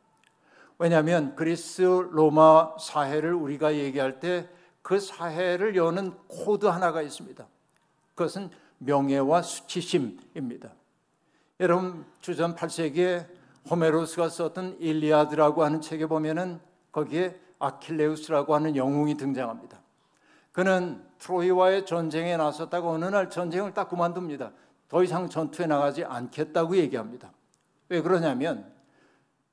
왜냐하면 0.77 1.35
그리스 1.35 1.81
로마 1.81 2.75
사회를 2.77 3.33
우리가 3.33 3.75
얘기할 3.75 4.19
때 4.19 4.49
그 4.83 4.99
사회를 4.99 5.75
여는 5.75 6.13
코드 6.27 6.67
하나가 6.67 7.01
있습니다. 7.01 7.47
그것은 8.13 8.51
명예와 8.77 9.41
수치심입니다. 9.41 10.71
여러분 11.61 12.05
주전 12.19 12.55
8세기에 12.55 13.25
호메로스가 13.71 14.27
썼던 14.27 14.77
일리아드라고 14.79 15.63
하는 15.63 15.79
책에 15.79 16.05
보면은 16.05 16.59
거기에 16.91 17.39
아킬레우스라고 17.59 18.53
하는 18.53 18.75
영웅이 18.75 19.15
등장합니다. 19.15 19.79
그는 20.51 21.01
트로이와의 21.17 21.85
전쟁에 21.85 22.35
나섰다가 22.35 22.87
어느 22.87 23.05
날 23.05 23.29
전쟁을 23.29 23.73
딱 23.73 23.89
그만둡니다. 23.89 24.51
더 24.89 25.01
이상 25.01 25.29
전투에 25.29 25.65
나가지 25.65 26.03
않겠다고 26.03 26.75
얘기합니다. 26.75 27.31
왜 27.93 28.01
그러냐면 28.01 28.73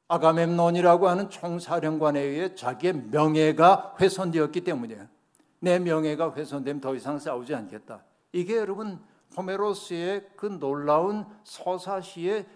아가멤논이라고 0.08 1.08
하는 1.10 1.28
총사령관에 1.28 2.20
의해 2.20 2.54
자기의 2.54 2.94
명예가 3.10 3.96
훼손되었기 4.00 4.62
때문이에요. 4.62 5.06
내 5.58 5.78
명예가 5.78 6.32
훼손되면 6.32 6.80
더 6.80 6.94
이상 6.94 7.18
싸우지 7.18 7.54
않겠다. 7.54 8.02
이게 8.32 8.56
여러분 8.56 8.98
호메로스의 9.36 10.30
그 10.36 10.46
놀라운 10.46 11.26
서사시에 11.44 12.46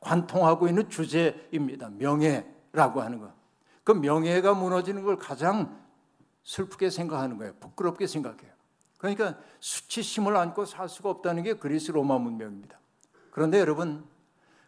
관통하고 0.00 0.66
있는 0.66 0.88
주제입니다. 0.88 1.90
명예라고 1.90 3.02
하는 3.02 3.20
것. 3.20 3.30
그 3.84 3.92
명예가 3.92 4.54
무너지는 4.54 5.04
걸 5.04 5.18
가장 5.18 5.78
슬프게 6.42 6.88
생각하는 6.88 7.36
거예요. 7.36 7.52
부끄럽게 7.60 8.06
생각해요. 8.06 8.50
그러니까 8.96 9.36
수치심을 9.60 10.34
안고 10.34 10.64
살 10.64 10.88
수가 10.88 11.10
없다는 11.10 11.42
게 11.42 11.52
그리스 11.52 11.90
로마 11.90 12.16
문명입니다. 12.16 12.80
그런데 13.30 13.60
여러분 13.60 14.04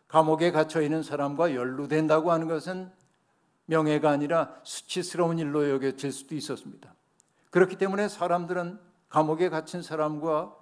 감옥에 0.08 0.50
갇혀 0.50 0.82
있는 0.82 1.02
사람과 1.02 1.54
연루된다고 1.54 2.30
하는 2.30 2.48
것은 2.48 2.90
명예가 3.66 4.10
아니라 4.10 4.54
수치스러운 4.62 5.38
일로 5.38 5.68
여겨질 5.68 6.12
수도 6.12 6.34
있었습니다. 6.34 6.94
그렇기 7.50 7.76
때문에 7.76 8.08
사람들은 8.08 8.78
감옥에 9.08 9.48
갇힌 9.48 9.82
사람과 9.82 10.54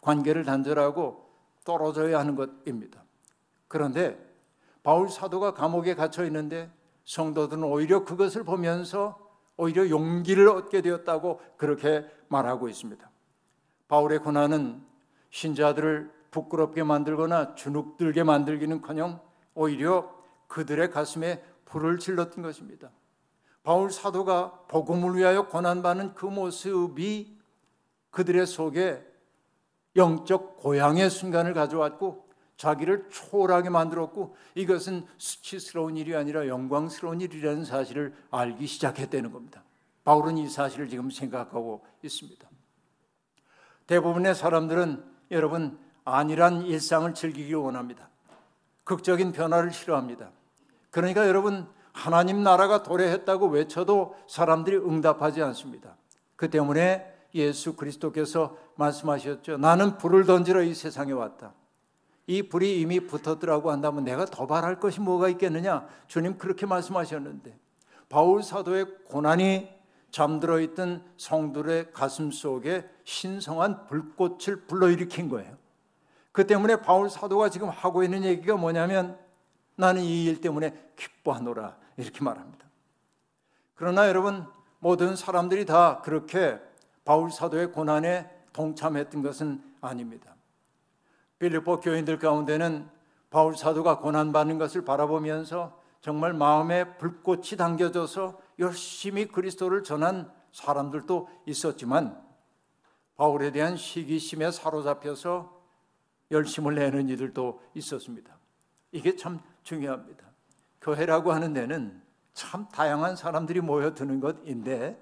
관계를 0.00 0.44
단절하고 0.44 1.28
떨어져야 1.64 2.18
하는 2.18 2.36
것입니다. 2.36 3.02
그런데 3.68 4.18
바울 4.82 5.08
사도가 5.08 5.54
감옥에 5.54 5.94
갇혀 5.94 6.24
있는데 6.24 6.70
성도들은 7.04 7.62
오히려 7.64 8.04
그것을 8.04 8.44
보면서 8.44 9.18
오히려 9.56 9.90
용기를 9.90 10.48
얻게 10.48 10.80
되었다고 10.80 11.40
그렇게 11.58 12.06
말하고 12.28 12.68
있습니다. 12.68 13.10
바울의 13.88 14.20
고난은 14.20 14.82
신자들을 15.30 16.10
부끄럽게 16.30 16.82
만들거나 16.82 17.54
주눅들게 17.54 18.22
만들기는커녕 18.22 19.20
오히려 19.54 20.14
그들의 20.46 20.90
가슴에 20.90 21.42
불을 21.64 21.98
질렀던 21.98 22.42
것입니다. 22.42 22.90
바울 23.62 23.90
사도가 23.90 24.64
복음을 24.68 25.16
위하여 25.16 25.46
고난받는 25.46 26.14
그 26.14 26.26
모습이 26.26 27.38
그들의 28.10 28.46
속에 28.46 29.06
영적 29.96 30.58
고향의 30.58 31.10
순간을 31.10 31.54
가져왔고 31.54 32.28
자기를 32.56 33.08
초월하게 33.10 33.70
만들었고 33.70 34.36
이것은 34.54 35.06
수치스러운 35.16 35.96
일이 35.96 36.14
아니라 36.14 36.46
영광스러운 36.46 37.20
일이라는 37.20 37.64
사실을 37.64 38.14
알기 38.30 38.66
시작했다는 38.66 39.32
겁니다. 39.32 39.64
바울은 40.04 40.36
이 40.38 40.48
사실을 40.48 40.88
지금 40.88 41.10
생각하고 41.10 41.84
있습니다. 42.02 42.48
대부분의 43.86 44.34
사람들은 44.34 45.04
여러분 45.30 45.78
안일한 46.04 46.62
일상을 46.62 47.12
즐기기 47.14 47.54
원합니다. 47.54 48.08
극적인 48.84 49.32
변화를 49.32 49.72
싫어합니다. 49.72 50.30
그러니까 50.90 51.28
여러분 51.28 51.68
하나님 51.92 52.42
나라가 52.42 52.82
도래했다고 52.82 53.48
외쳐도 53.48 54.16
사람들이 54.26 54.76
응답하지 54.76 55.42
않습니다. 55.42 55.96
그 56.36 56.50
때문에 56.50 57.06
예수 57.34 57.76
그리스도께서 57.76 58.56
말씀하셨죠. 58.76 59.58
나는 59.58 59.98
불을 59.98 60.24
던지러 60.24 60.62
이 60.62 60.74
세상에 60.74 61.12
왔다. 61.12 61.52
이 62.26 62.42
불이 62.42 62.80
이미 62.80 63.00
붙었더라고 63.00 63.70
한다면 63.70 64.04
내가 64.04 64.24
더 64.24 64.46
바랄 64.46 64.78
것이 64.78 65.00
뭐가 65.00 65.28
있겠느냐? 65.30 65.86
주님 66.06 66.38
그렇게 66.38 66.64
말씀하셨는데 66.66 67.58
바울 68.08 68.42
사도의 68.42 68.86
고난이 69.04 69.68
잠들어 70.10 70.60
있던 70.60 71.04
성들의 71.16 71.92
가슴 71.92 72.30
속에 72.30 72.88
신성한 73.04 73.86
불꽃을 73.86 74.66
불러일으킨 74.66 75.28
거예요. 75.28 75.59
그 76.32 76.46
때문에 76.46 76.76
바울 76.76 77.10
사도가 77.10 77.48
지금 77.50 77.68
하고 77.68 78.02
있는 78.02 78.24
얘기가 78.24 78.56
뭐냐면 78.56 79.18
나는 79.76 80.02
이 80.02 80.26
일 80.26 80.40
때문에 80.40 80.92
기뻐하노라 80.96 81.76
이렇게 81.96 82.22
말합니다. 82.22 82.66
그러나 83.74 84.08
여러분 84.08 84.46
모든 84.78 85.16
사람들이 85.16 85.64
다 85.64 86.00
그렇게 86.02 86.60
바울 87.04 87.30
사도의 87.30 87.72
고난에 87.72 88.30
동참했던 88.52 89.22
것은 89.22 89.62
아닙니다. 89.80 90.34
빌립보 91.38 91.80
교인들 91.80 92.18
가운데는 92.18 92.88
바울 93.30 93.56
사도가 93.56 93.98
고난 93.98 94.32
받는 94.32 94.58
것을 94.58 94.84
바라보면서 94.84 95.80
정말 96.00 96.32
마음에 96.34 96.96
불꽃이 96.98 97.56
당겨져서 97.56 98.38
열심히 98.58 99.26
그리스도를 99.26 99.82
전한 99.82 100.30
사람들도 100.52 101.28
있었지만 101.46 102.20
바울에 103.16 103.50
대한 103.52 103.76
시기심에 103.76 104.50
사로잡혀서 104.50 105.59
열심을 106.30 106.74
내는 106.74 107.08
이들도 107.08 107.60
있었습니다. 107.74 108.36
이게 108.92 109.16
참 109.16 109.40
중요합니다. 109.62 110.26
교회라고 110.80 111.32
하는 111.32 111.52
데는 111.52 112.00
참 112.32 112.68
다양한 112.68 113.16
사람들이 113.16 113.60
모여드는 113.60 114.20
것인데 114.20 115.00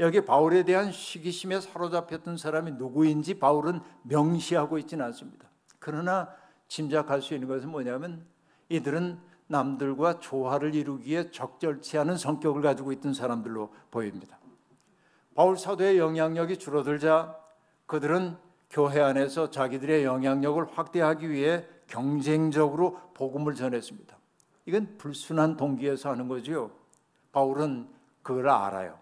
여기 0.00 0.24
바울에 0.24 0.62
대한 0.62 0.92
시기심에 0.92 1.60
사로잡혔던 1.60 2.36
사람이 2.36 2.72
누구인지 2.72 3.38
바울은 3.38 3.80
명시하고 4.02 4.78
있지는 4.78 5.04
않습니다. 5.06 5.48
그러나 5.78 6.32
짐작할 6.68 7.20
수 7.22 7.34
있는 7.34 7.48
것은 7.48 7.68
뭐냐면 7.68 8.24
이들은 8.68 9.18
남들과 9.48 10.20
조화를 10.20 10.74
이루기에 10.74 11.30
적절치 11.30 11.98
않은 11.98 12.16
성격을 12.16 12.62
가지고 12.62 12.92
있던 12.92 13.14
사람들로 13.14 13.72
보입니다. 13.90 14.38
바울 15.34 15.56
사도의 15.56 15.98
영향력이 15.98 16.58
줄어들자 16.58 17.36
그들은 17.86 18.36
교회 18.70 19.00
안에서 19.00 19.50
자기들의 19.50 20.04
영향력을 20.04 20.66
확대하기 20.72 21.30
위해 21.30 21.64
경쟁적으로 21.86 23.00
복음을 23.14 23.54
전했습니다. 23.54 24.16
이건 24.66 24.96
불순한 24.98 25.56
동기에서 25.56 26.10
하는 26.10 26.28
거지요. 26.28 26.70
바울은 27.32 27.88
그걸 28.22 28.48
알아요. 28.50 28.98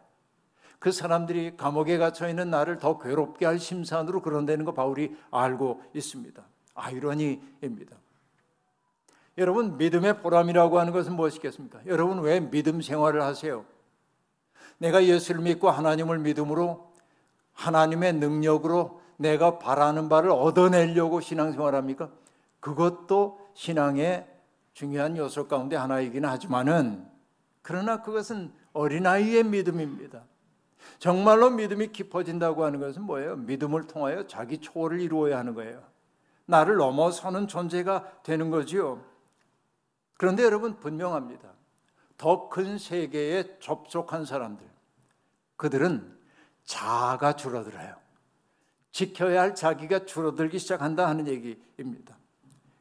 그 0.79 0.93
사람들이 0.93 1.57
감옥에 1.57 1.99
갇혀 1.99 2.29
있는 2.29 2.51
나를 2.51 2.79
더 2.79 2.99
괴롭게 2.99 3.45
할 3.45 3.59
심산으로 3.59 4.23
그런다는 4.23 4.65
거 4.65 4.73
바울이 4.73 5.17
알고 5.31 5.83
있습니다. 5.95 6.43
아이러니입니다. 6.75 7.97
여러분 9.39 9.77
믿음의 9.77 10.21
보람이라고 10.21 10.79
하는 10.79 10.93
것은 10.93 11.15
무엇이겠습니까? 11.15 11.81
여러분 11.87 12.21
왜 12.21 12.41
믿음 12.41 12.81
생활을 12.81 13.23
하세요? 13.23 13.65
내가 14.79 15.05
예수를 15.05 15.41
믿고 15.43 15.71
하나님을 15.71 16.19
믿음으로 16.19 16.93
하나님의 17.55 18.15
능력으로 18.15 19.01
내가 19.17 19.59
바라는 19.59 20.09
바를 20.09 20.31
얻어내려고 20.31 21.21
신앙생활 21.21 21.75
합니까? 21.75 22.11
그것도 22.61 23.51
신앙의 23.55 24.27
중요한 24.75 25.17
요소 25.17 25.49
가운데 25.49 25.77
하나이긴 25.77 26.25
하지만은 26.25 27.07
그러나 27.63 28.03
그것은 28.03 28.53
어린아이의 28.73 29.45
믿음입니다. 29.45 30.25
정말로 30.99 31.51
믿음이 31.51 31.89
깊어진다고 31.89 32.65
하는 32.65 32.81
것은 32.81 33.03
뭐예요? 33.03 33.37
믿음을 33.37 33.87
통하여 33.87 34.27
자기 34.27 34.59
초월을 34.59 35.01
이루어야 35.01 35.39
하는 35.39 35.55
거예요. 35.55 35.83
나를 36.47 36.77
넘어서는 36.77 37.49
존재가 37.49 38.23
되는 38.23 38.51
거지요. 38.51 39.03
그런데 40.17 40.45
여러분 40.45 40.79
분명합니다. 40.79 41.57
더 42.17 42.49
큰 42.49 42.79
세계에 42.79 43.59
접촉한 43.59 44.25
사람들, 44.25 44.67
그들은 45.57 46.17
자아가 46.65 47.35
줄어들어요. 47.35 47.95
지켜야 48.97 49.43
할 49.43 49.55
자기가 49.55 50.07
줄어들기 50.07 50.59
시작한다 50.59 51.07
하는 51.07 51.29
얘기입니다. 51.29 52.17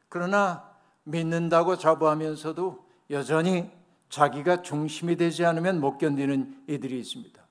그러나 0.08 0.66
믿는다고 1.04 1.76
자부하면서도 1.76 2.86
여전히 3.10 3.70
자기가 4.08 4.62
중심이 4.62 5.16
되지 5.16 5.44
않으면 5.44 5.78
못 5.78 5.98
견디는 5.98 6.64
이들이 6.68 6.98
있습니다. 7.00 7.46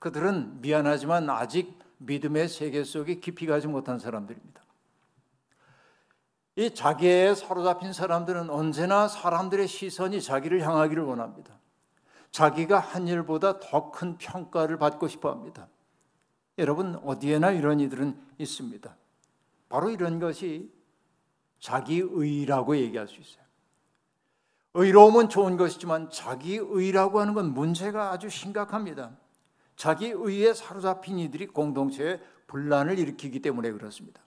그들은 0.00 0.60
미안하지만 0.60 1.30
아직 1.30 1.78
믿음의 1.98 2.48
세계 2.48 2.82
속에 2.82 3.20
깊이 3.20 3.46
가지 3.46 3.68
못한 3.68 4.00
사람들입니다. 4.00 4.62
이 6.56 6.74
자기에 6.74 7.36
사로잡힌 7.36 7.92
사람들은 7.92 8.50
언제나 8.50 9.06
사람들의 9.06 9.68
시선이 9.68 10.20
자기를 10.22 10.66
향하기를 10.66 11.04
원합니다. 11.04 11.54
자기가 12.32 12.80
한 12.80 13.06
일보다 13.06 13.60
더 13.60 13.92
큰 13.92 14.18
평가를 14.18 14.76
받고 14.76 15.06
싶어 15.06 15.30
합니다. 15.30 15.68
여러분, 16.58 16.96
어디에나 16.96 17.52
이런 17.52 17.80
이들은 17.80 18.18
있습니다. 18.38 18.96
바로 19.68 19.90
이런 19.90 20.18
것이 20.18 20.70
자기의라고 21.60 22.76
얘기할 22.76 23.08
수 23.08 23.20
있어요. 23.20 23.44
의로움은 24.74 25.28
좋은 25.28 25.56
것이지만 25.56 26.10
자기의라고 26.10 27.20
하는 27.20 27.34
건 27.34 27.54
문제가 27.54 28.12
아주 28.12 28.28
심각합니다. 28.28 29.16
자기의에 29.76 30.54
사로잡힌 30.54 31.18
이들이 31.18 31.46
공동체에 31.46 32.20
분란을 32.48 32.98
일으키기 32.98 33.40
때문에 33.40 33.70
그렇습니다. 33.72 34.20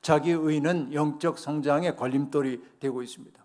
자기의는 0.00 0.94
영적 0.94 1.38
성장의 1.38 1.96
걸림돌이 1.96 2.62
되고 2.80 3.02
있습니다. 3.02 3.44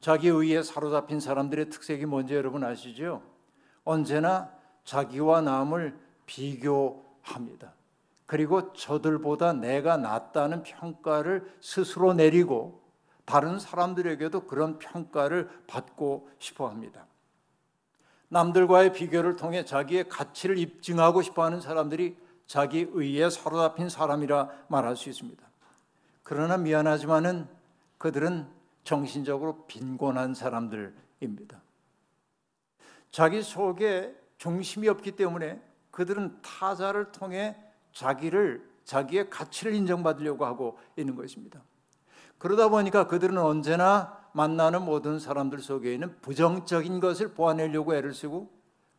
자기의에 0.00 0.62
사로잡힌 0.62 1.20
사람들의 1.20 1.70
특색이 1.70 2.06
뭔지 2.06 2.34
여러분 2.34 2.64
아시죠? 2.64 3.22
언제나 3.84 4.52
자기와 4.84 5.40
남을 5.42 5.98
비교합니다. 6.26 7.72
그리고 8.26 8.72
저들보다 8.72 9.52
내가 9.52 9.96
낫다는 9.96 10.62
평가를 10.62 11.54
스스로 11.60 12.14
내리고 12.14 12.80
다른 13.24 13.58
사람들에게도 13.58 14.46
그런 14.46 14.78
평가를 14.78 15.50
받고 15.66 16.30
싶어 16.38 16.68
합니다. 16.68 17.06
남들과의 18.28 18.94
비교를 18.94 19.36
통해 19.36 19.64
자기의 19.64 20.08
가치를 20.08 20.56
입증하고 20.56 21.20
싶어 21.20 21.44
하는 21.44 21.60
사람들이 21.60 22.16
자기 22.46 22.88
의에 22.92 23.28
사로잡힌 23.28 23.88
사람이라 23.88 24.48
말할 24.68 24.96
수 24.96 25.10
있습니다. 25.10 25.42
그러나 26.22 26.56
미안하지만은 26.56 27.46
그들은 27.98 28.48
정신적으로 28.84 29.66
빈곤한 29.66 30.34
사람들입니다. 30.34 31.60
자기 33.10 33.42
속에 33.42 34.16
중심이 34.38 34.88
없기 34.88 35.12
때문에 35.12 35.60
그들은 35.92 36.38
타자를 36.42 37.12
통해 37.12 37.56
자기를 37.92 38.68
자기의 38.84 39.30
가치를 39.30 39.74
인정받으려고 39.74 40.44
하고 40.44 40.78
있는 40.96 41.14
것입니다. 41.14 41.62
그러다 42.38 42.68
보니까 42.68 43.06
그들은 43.06 43.38
언제나 43.38 44.18
만나는 44.32 44.82
모든 44.82 45.20
사람들 45.20 45.60
속에 45.60 45.94
있는 45.94 46.18
부정적인 46.22 46.98
것을 46.98 47.34
보완하려고 47.34 47.94
애를 47.94 48.12
쓰고 48.12 48.50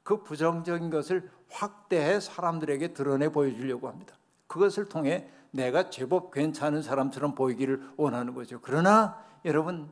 그 0.04 0.24
부정적인 0.24 0.90
것을 0.90 1.30
확대해 1.50 2.20
사람들에게 2.20 2.94
드러내 2.94 3.30
보여주려고 3.30 3.90
합니다. 3.90 4.16
그것을 4.48 4.88
통해 4.88 5.30
내가 5.52 5.90
제법 5.90 6.32
괜찮은 6.32 6.82
사람처럼 6.82 7.36
보이기를 7.36 7.82
원하는 7.98 8.34
거죠. 8.34 8.60
그러나 8.62 9.22
여러분 9.46 9.90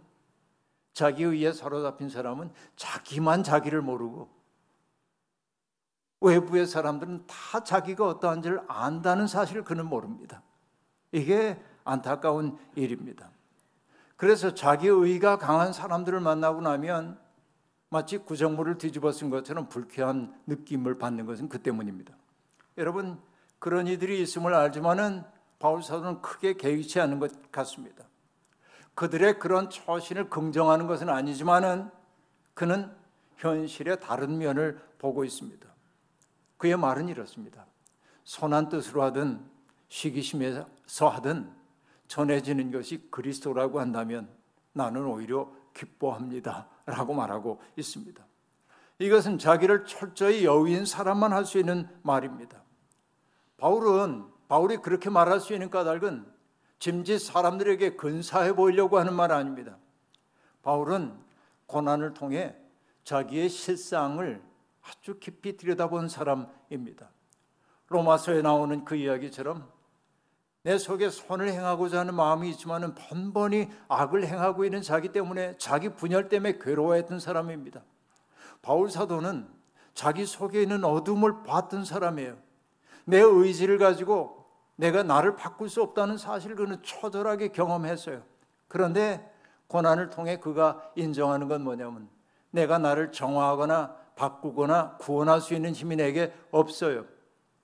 자기 0.93 1.23
의에 1.23 1.51
사로잡힌 1.51 2.09
사람은 2.09 2.51
자기만 2.75 3.43
자기를 3.43 3.81
모르고 3.81 4.29
외부의 6.21 6.67
사람들은 6.67 7.25
다 7.27 7.63
자기가 7.63 8.07
어떠한지를 8.07 8.61
안다는 8.67 9.27
사실을 9.27 9.63
그는 9.63 9.87
모릅니다. 9.87 10.41
이게 11.11 11.59
안타까운 11.83 12.57
일입니다. 12.75 13.29
그래서 14.15 14.53
자기 14.53 14.87
의가 14.87 15.37
강한 15.37 15.73
사람들을 15.73 16.19
만나고 16.19 16.61
나면 16.61 17.19
마치 17.89 18.19
구정물을 18.19 18.77
뒤집어 18.77 19.11
쓴 19.11 19.29
것처럼 19.29 19.67
불쾌한 19.67 20.33
느낌을 20.45 20.97
받는 20.99 21.25
것은 21.25 21.49
그 21.49 21.61
때문입니다. 21.61 22.13
여러분 22.77 23.19
그런 23.59 23.87
이들이 23.87 24.21
있음을 24.21 24.53
알지만은 24.53 25.23
바울 25.59 25.83
사도는 25.83 26.21
크게 26.21 26.53
개의치 26.53 26.99
않은 27.01 27.19
것 27.19 27.51
같습니다. 27.51 28.05
그들의 28.95 29.39
그런 29.39 29.69
처신을 29.69 30.29
긍정하는 30.29 30.87
것은 30.87 31.09
아니지만은 31.09 31.89
그는 32.53 32.91
현실의 33.37 33.99
다른 33.99 34.37
면을 34.37 34.79
보고 34.99 35.23
있습니다. 35.23 35.70
그의 36.61 36.77
말은 36.77 37.09
이렇습니다. 37.09 37.65
선한 38.23 38.69
뜻으로 38.69 39.01
하든 39.01 39.43
시기심에서 39.89 40.67
하든 41.09 41.51
전해지는 42.07 42.71
것이 42.71 43.09
그리스도라고 43.09 43.79
한다면 43.79 44.29
나는 44.71 45.03
오히려 45.05 45.51
기뻐합니다. 45.73 46.67
라고 46.85 47.15
말하고 47.15 47.59
있습니다. 47.77 48.23
이것은 48.99 49.39
자기를 49.39 49.85
철저히 49.85 50.45
여위인 50.45 50.85
사람만 50.85 51.33
할 51.33 51.45
수 51.45 51.57
있는 51.57 51.89
말입니다. 52.03 52.61
바울은 53.57 54.25
바울이 54.47 54.77
그렇게 54.77 55.09
말할 55.09 55.39
수 55.39 55.53
있는 55.53 55.71
까닭은 55.71 56.27
짐짓 56.77 57.21
사람들에게 57.21 57.95
근사해 57.95 58.53
보이려고 58.53 58.99
하는 58.99 59.15
말 59.15 59.31
아닙니다. 59.31 59.79
바울은 60.61 61.17
고난을 61.65 62.13
통해 62.13 62.55
자기의 63.03 63.49
실상을 63.49 64.50
아주 64.81 65.19
깊이 65.19 65.57
들여다본 65.57 66.09
사람입니다. 66.09 67.09
로마서에 67.87 68.41
나오는 68.41 68.85
그 68.85 68.95
이야기처럼 68.95 69.69
내 70.63 70.77
속에 70.77 71.09
선을 71.09 71.49
행하고자 71.49 71.99
하는 71.99 72.13
마음이 72.13 72.49
있지만은 72.51 72.93
번번이 72.93 73.69
악을 73.87 74.27
행하고 74.27 74.63
있는 74.63 74.81
자기 74.81 75.09
때문에 75.09 75.57
자기 75.57 75.89
분열 75.89 76.29
때문에 76.29 76.59
괴로워했던 76.59 77.19
사람입니다. 77.19 77.81
바울 78.61 78.89
사도는 78.89 79.47
자기 79.93 80.25
속에 80.25 80.61
있는 80.61 80.83
어둠을 80.83 81.43
봤던 81.43 81.83
사람이에요. 81.83 82.37
내 83.05 83.19
의지를 83.19 83.77
가지고 83.77 84.45
내가 84.75 85.03
나를 85.03 85.35
바꿀 85.35 85.67
수 85.69 85.81
없다는 85.81 86.17
사실을 86.17 86.55
그는 86.55 86.81
처절하게 86.83 87.49
경험했어요. 87.49 88.23
그런데 88.67 89.31
고난을 89.67 90.09
통해 90.09 90.37
그가 90.37 90.91
인정하는 90.95 91.47
건 91.47 91.63
뭐냐면 91.63 92.09
내가 92.51 92.77
나를 92.77 93.11
정화하거나 93.11 93.95
바꾸거나 94.21 94.97
구원할 94.97 95.41
수 95.41 95.55
있는 95.55 95.73
힘이 95.73 95.95
내게 95.95 96.31
없어요. 96.51 97.05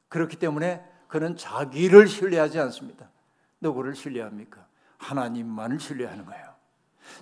그렇기 0.09 0.37
때문에 0.37 0.83
그는 1.07 1.37
자기를 1.37 2.07
신뢰하지 2.07 2.59
않습니다. 2.59 3.11
누구를 3.61 3.93
신뢰합니까? 3.93 4.65
하나님만을 4.97 5.79
신뢰하는 5.79 6.25
거예요. 6.25 6.47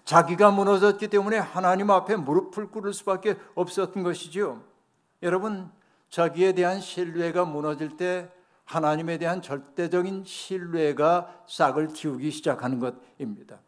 자기가 0.06 0.52
무너졌기 0.52 1.10
때문에 1.10 1.38
하나님 1.38 1.91
앞에 1.91 2.15
무릎을 2.15 2.67
꿇을 2.71 2.93
수밖에 2.93 3.36
없었던 3.56 4.04
것이죠. 4.04 4.63
여러분, 5.21 5.69
자기에 6.10 6.54
대한 6.54 6.80
신뢰가 6.80 7.43
무너질 7.43 7.98
때 7.98 8.32
하나님에 8.63 9.17
대한 9.17 9.41
절대적인 9.41 10.24
신뢰가 10.24 11.43
싹을 11.45 11.89
틔우기 11.89 12.32
시작하는 12.32 12.80
것입니다. 12.80 13.60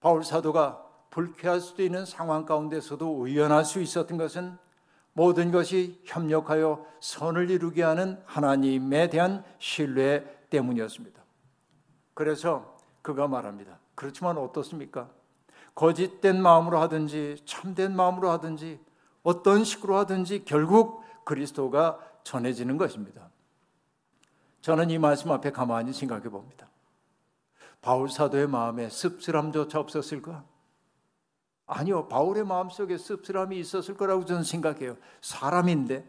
바울 0.00 0.22
사도가 0.22 0.84
불쾌할 1.08 1.62
수도 1.62 1.82
있는 1.82 2.04
상황 2.04 2.44
가운데서도 2.44 3.26
의연할 3.26 3.64
수 3.64 3.80
있었던 3.80 4.18
것은 4.18 4.65
모든 5.16 5.50
것이 5.50 5.98
협력하여 6.04 6.84
선을 7.00 7.48
이루게 7.50 7.82
하는 7.82 8.20
하나님에 8.26 9.08
대한 9.08 9.42
신뢰 9.58 10.22
때문이었습니다. 10.50 11.22
그래서 12.12 12.76
그가 13.00 13.26
말합니다. 13.26 13.78
그렇지만 13.94 14.36
어떻습니까? 14.36 15.08
거짓된 15.74 16.42
마음으로 16.42 16.78
하든지 16.80 17.44
참된 17.46 17.96
마음으로 17.96 18.28
하든지 18.28 18.78
어떤 19.22 19.64
식으로 19.64 19.96
하든지 19.96 20.44
결국 20.44 21.02
그리스도가 21.24 21.98
전해지는 22.22 22.76
것입니다. 22.76 23.30
저는 24.60 24.90
이 24.90 24.98
말씀 24.98 25.32
앞에 25.32 25.50
가만히 25.50 25.94
생각해 25.94 26.28
봅니다. 26.28 26.68
바울 27.80 28.10
사도의 28.10 28.48
마음에 28.48 28.90
씁쓸함조차 28.90 29.80
없었을까? 29.80 30.44
아니요. 31.66 32.08
바울의 32.08 32.44
마음속에 32.44 32.96
씁쓸함이 32.96 33.58
있었을 33.58 33.96
거라고 33.96 34.24
저는 34.24 34.44
생각해요. 34.44 34.96
사람인데. 35.20 36.06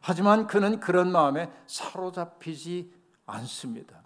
하지만 0.00 0.46
그는 0.46 0.80
그런 0.80 1.12
마음에 1.12 1.50
사로잡히지 1.66 2.92
않습니다. 3.26 4.02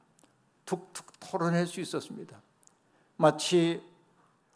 툭툭 0.64 1.20
털어낼 1.20 1.66
수 1.66 1.80
있었습니다. 1.80 2.40
마치 3.16 3.82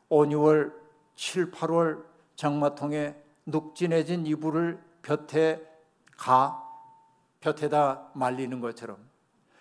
5, 0.09 0.25
6월, 0.25 0.73
7, 1.15 1.51
8월 1.51 2.05
장마통에 2.35 3.15
눅진해진 3.45 4.27
이불을 4.27 4.83
볕에 5.03 5.65
가 6.17 6.65
볕에다 7.41 8.11
말리는 8.15 8.61
것처럼 8.61 8.97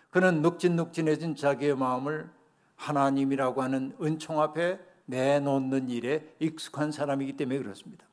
그는 0.09 0.41
눅진눅진해진 0.41 1.35
자기의 1.35 1.75
마음을 1.75 2.29
하나님이라고 2.75 3.61
하는 3.61 3.95
은총 4.01 4.41
앞에 4.41 4.79
내놓는 5.07 5.89
일에 5.89 6.35
익숙한 6.39 6.91
사람이기 6.91 7.35
때문에 7.35 7.59
그렇습니다. 7.59 8.05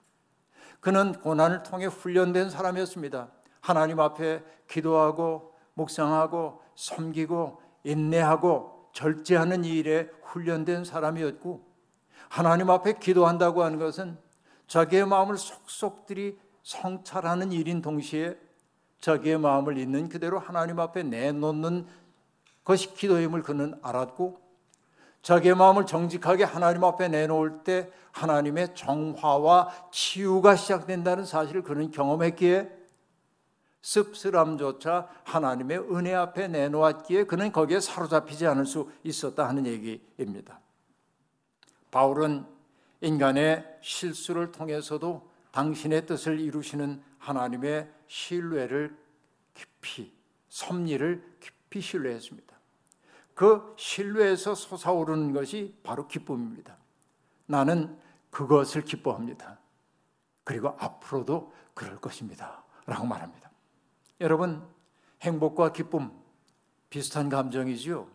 그는 0.80 1.12
고난을 1.12 1.62
통해 1.62 1.86
훈련된 1.86 2.50
사람이었습니다. 2.50 3.28
하나님 3.60 4.00
앞에 4.00 4.42
기도하고 4.68 5.54
묵상하고 5.74 6.62
섬기고 6.74 7.60
인내하고 7.84 8.90
절제하는 8.92 9.64
일에 9.64 10.08
훈련된 10.22 10.84
사람이었고 10.84 11.66
하나님 12.28 12.70
앞에 12.70 12.98
기도한다고 12.98 13.62
하는 13.62 13.78
것은 13.78 14.18
자기의 14.66 15.06
마음을 15.06 15.36
속속들이 15.36 16.38
성찰하는 16.62 17.52
일인 17.52 17.82
동시에 17.82 18.38
자기의 19.00 19.38
마음을 19.38 19.76
있는 19.78 20.08
그대로 20.08 20.38
하나님 20.38 20.80
앞에 20.80 21.02
내놓는 21.02 21.86
것이 22.64 22.94
기도임을 22.94 23.42
그는 23.42 23.78
알았고 23.82 24.40
자기의 25.24 25.54
마음을 25.54 25.86
정직하게 25.86 26.44
하나님 26.44 26.84
앞에 26.84 27.08
내놓을 27.08 27.64
때 27.64 27.90
하나님의 28.12 28.74
정화와 28.74 29.88
치유가 29.90 30.54
시작된다는 30.54 31.24
사실을 31.24 31.62
그는 31.62 31.90
경험했기에 31.90 32.70
씁쓸함조차 33.80 35.08
하나님의 35.24 35.78
은혜 35.94 36.14
앞에 36.14 36.48
내놓았기에 36.48 37.24
그는 37.24 37.52
거기에 37.52 37.80
사로잡히지 37.80 38.46
않을 38.46 38.66
수 38.66 38.90
있었다 39.02 39.48
하는 39.48 39.66
얘기입니다. 39.66 40.60
바울은 41.90 42.44
인간의 43.00 43.78
실수를 43.80 44.52
통해서도 44.52 45.26
당신의 45.52 46.04
뜻을 46.04 46.38
이루시는 46.38 47.02
하나님의 47.18 47.88
신뢰를 48.08 48.94
깊이 49.54 50.12
섭리를 50.50 51.36
깊이 51.40 51.80
신뢰했습니다. 51.80 52.53
그 53.34 53.74
신뢰에서 53.76 54.54
솟아오르는 54.54 55.32
것이 55.32 55.78
바로 55.82 56.06
기쁨입니다. 56.06 56.76
나는 57.46 57.98
그것을 58.30 58.82
기뻐합니다. 58.82 59.58
그리고 60.44 60.68
앞으로도 60.78 61.52
그럴 61.74 62.00
것입니다. 62.00 62.64
라고 62.86 63.06
말합니다. 63.06 63.50
여러분, 64.20 64.62
행복과 65.22 65.72
기쁨 65.72 66.12
비슷한 66.90 67.28
감정이지요. 67.28 68.06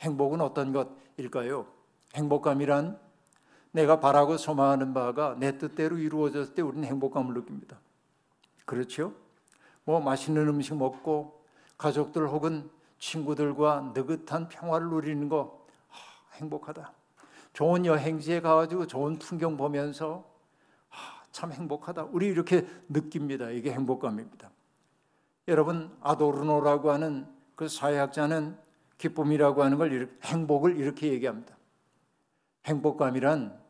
행복은 0.00 0.40
어떤 0.40 0.72
것일까요? 0.72 1.66
행복감이란 2.14 3.00
내가 3.70 4.00
바라고 4.00 4.36
소망하는 4.36 4.92
바가 4.92 5.36
내 5.38 5.56
뜻대로 5.56 5.96
이루어졌을 5.96 6.54
때 6.54 6.60
우리는 6.60 6.86
행복감을 6.86 7.32
느낍니다. 7.34 7.78
그렇죠? 8.66 9.14
뭐 9.84 10.00
맛있는 10.00 10.46
음식 10.48 10.76
먹고 10.76 11.42
가족들 11.78 12.28
혹은 12.28 12.70
친구들과 13.02 13.92
느긋한 13.94 14.48
평화를 14.48 14.88
누리는 14.88 15.28
거 15.28 15.66
아, 15.90 15.94
행복하다. 16.36 16.92
좋은 17.52 17.84
여행지에 17.84 18.40
가가지고 18.40 18.86
좋은 18.86 19.18
풍경 19.18 19.56
보면서 19.56 20.24
아, 20.88 21.24
참 21.32 21.52
행복하다. 21.52 22.04
우리 22.12 22.28
이렇게 22.28 22.64
느낍니다. 22.88 23.50
이게 23.50 23.72
행복감입니다. 23.72 24.50
여러분 25.48 25.90
아도르노라고 26.00 26.92
하는 26.92 27.26
그 27.56 27.68
사회학자는 27.68 28.56
기쁨이라고 28.98 29.64
하는 29.64 29.78
걸 29.78 29.92
이렇게, 29.92 30.12
행복을 30.22 30.76
이렇게 30.78 31.12
얘기합니다. 31.12 31.56
행복감이란 32.66 33.60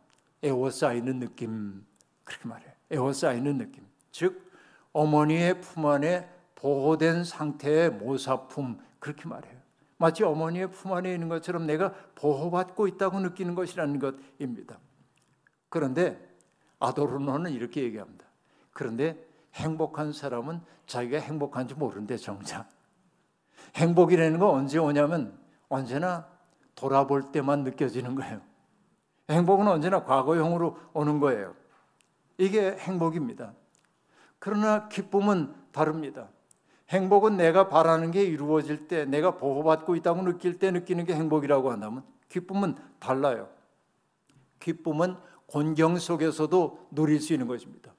에워싸이는 0.42 1.20
느낌 1.20 1.86
그렇게 2.24 2.46
말해요. 2.46 2.70
에워싸이는 2.90 3.56
느낌. 3.56 3.86
즉 4.10 4.52
어머니의 4.92 5.62
품 5.62 5.86
안에 5.86 6.28
보호된 6.54 7.24
상태의 7.24 7.90
모사품 7.92 8.78
그렇게 9.02 9.28
말해요. 9.28 9.58
마치 9.96 10.22
어머니의 10.22 10.70
품 10.70 10.92
안에 10.92 11.12
있는 11.12 11.28
것처럼 11.28 11.66
내가 11.66 11.92
보호받고 12.14 12.86
있다고 12.86 13.18
느끼는 13.18 13.56
것이라는 13.56 13.98
것입니다. 13.98 14.78
그런데 15.68 16.36
아도르노는 16.78 17.50
이렇게 17.50 17.82
얘기합니다. 17.82 18.24
그런데 18.72 19.18
행복한 19.54 20.12
사람은 20.12 20.60
자기가 20.86 21.18
행복한지 21.18 21.74
모르는데 21.74 22.16
정작 22.16 22.68
행복이라는 23.74 24.38
거 24.38 24.50
언제 24.50 24.78
오냐면 24.78 25.36
언제나 25.68 26.28
돌아볼 26.76 27.32
때만 27.32 27.64
느껴지는 27.64 28.14
거예요. 28.14 28.40
행복은 29.30 29.66
언제나 29.66 30.04
과거형으로 30.04 30.78
오는 30.92 31.18
거예요. 31.18 31.56
이게 32.38 32.76
행복입니다. 32.78 33.52
그러나 34.38 34.88
기쁨은 34.88 35.54
다릅니다. 35.72 36.28
행복은 36.90 37.36
내가 37.36 37.68
바라는 37.68 38.10
게 38.10 38.22
이루어질 38.22 38.88
때, 38.88 39.04
내가 39.04 39.36
보호받고 39.36 39.96
있다고 39.96 40.22
느낄 40.22 40.58
때 40.58 40.70
느끼는 40.70 41.04
게 41.04 41.14
행복이라고 41.14 41.70
한다면, 41.70 42.04
기쁨은 42.28 42.76
달라요. 42.98 43.48
기쁨은 44.60 45.16
곤경 45.46 45.98
속에서도 45.98 46.88
누릴 46.90 47.20
수 47.20 47.32
있는 47.32 47.46
것입니다. 47.46 47.92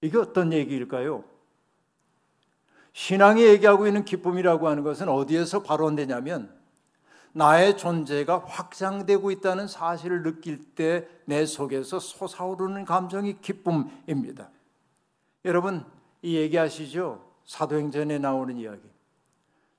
이게 0.00 0.18
어떤 0.18 0.52
얘기일까요? 0.52 1.24
신앙이 2.92 3.42
얘기하고 3.44 3.86
있는 3.86 4.04
기쁨이라고 4.04 4.68
하는 4.68 4.82
것은 4.82 5.08
어디에서 5.08 5.62
발원되냐면 5.62 6.58
나의 7.32 7.76
존재가 7.76 8.44
확장되고 8.46 9.30
있다는 9.30 9.68
사실을 9.68 10.22
느낄 10.22 10.74
때 10.74 11.06
내 11.30 11.46
속에서 11.46 12.00
솟아오르는 12.00 12.84
감정이 12.84 13.40
기쁨입니다. 13.40 14.50
여러분 15.44 15.84
이 16.22 16.36
얘기하시죠? 16.36 17.24
사도행전에 17.50 18.18
나오는 18.18 18.56
이야기. 18.58 18.80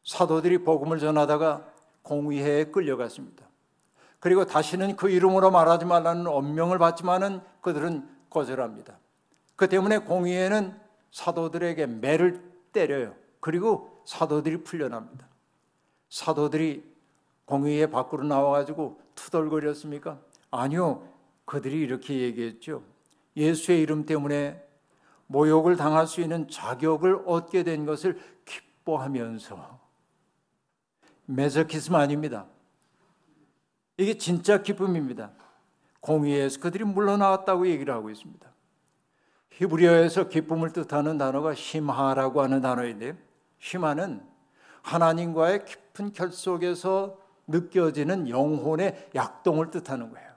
사도들이 0.04 0.58
복음을 0.66 1.00
전하다가 1.00 1.72
공의회에 2.02 2.66
끌려갔습니다. 2.66 3.46
그리고 4.20 4.44
다시는 4.44 4.98
그 4.98 5.10
이름으로 5.10 5.52
말하지 5.52 5.86
말라는 5.86 6.28
엄명을 6.28 6.80
받지만은 6.80 7.40
그들은 7.62 8.06
거절합니다. 8.30 9.00
그 9.56 9.70
때문에 9.70 10.00
공의회는 10.00 10.78
사도들에게 11.12 11.86
매를 11.88 12.44
때려요. 12.74 13.16
그리고 13.40 14.04
사도들이 14.06 14.66
풀려납니다. 14.66 15.26
사도들이 16.10 16.84
공의회 17.46 17.90
밖으로 17.90 18.26
나와가지고 18.26 19.00
투덜거렸습니까? 19.16 20.20
아니요. 20.52 21.08
그들이 21.46 21.80
이렇게 21.80 22.20
얘기했죠. 22.20 22.84
예수의 23.38 23.80
이름 23.82 24.06
때문에 24.06 24.62
모욕을 25.32 25.78
당할 25.78 26.08
수 26.08 26.20
있는 26.20 26.50
자격을 26.50 27.24
얻게 27.26 27.64
된 27.64 27.86
것을 27.86 28.20
기뻐하면서 28.46 29.80
메서키스마 31.26 32.00
아닙니다. 32.00 32.48
이게 33.98 34.18
진짜 34.18 34.62
기쁨입니다. 34.62 35.32
공의에서 36.02 36.60
그들이 36.60 36.84
물러나왔다고 36.84 37.68
얘기를 37.68 37.94
하고 37.94 38.10
있습니다. 38.10 38.50
히브리어에서 39.52 40.28
기쁨을 40.28 40.74
뜻하는 40.74 41.18
단어가 41.18 41.54
심하라고 41.54 42.42
하는 42.42 42.62
단어인데 42.62 43.16
심하는 43.60 44.22
하나님과의 44.82 45.66
깊은 45.66 46.14
결속에서 46.14 47.18
느껴지는 47.48 48.28
영혼의 48.28 49.12
약동을 49.16 49.72
뜻하는 49.72 50.10
거예요. 50.12 50.31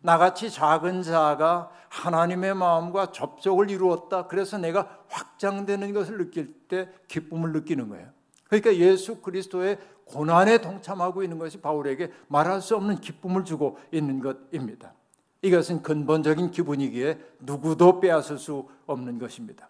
나같이 0.00 0.50
작은 0.50 1.02
자가 1.02 1.70
하나님의 1.88 2.54
마음과 2.54 3.12
접촉을 3.12 3.70
이루었다. 3.70 4.26
그래서 4.26 4.58
내가 4.58 4.98
확장되는 5.08 5.92
것을 5.92 6.18
느낄 6.18 6.52
때 6.68 6.88
기쁨을 7.08 7.52
느끼는 7.52 7.88
거예요. 7.88 8.08
그러니까 8.44 8.76
예수 8.76 9.20
그리스도의 9.20 9.78
고난에 10.04 10.58
동참하고 10.58 11.22
있는 11.22 11.38
것이 11.38 11.60
바울에게 11.60 12.12
말할 12.28 12.62
수 12.62 12.76
없는 12.76 13.00
기쁨을 13.00 13.44
주고 13.44 13.78
있는 13.92 14.20
것입니다. 14.20 14.94
이것은 15.42 15.82
근본적인 15.82 16.50
기분이기에 16.50 17.18
누구도 17.40 18.00
빼앗을 18.00 18.38
수 18.38 18.68
없는 18.86 19.18
것입니다. 19.18 19.68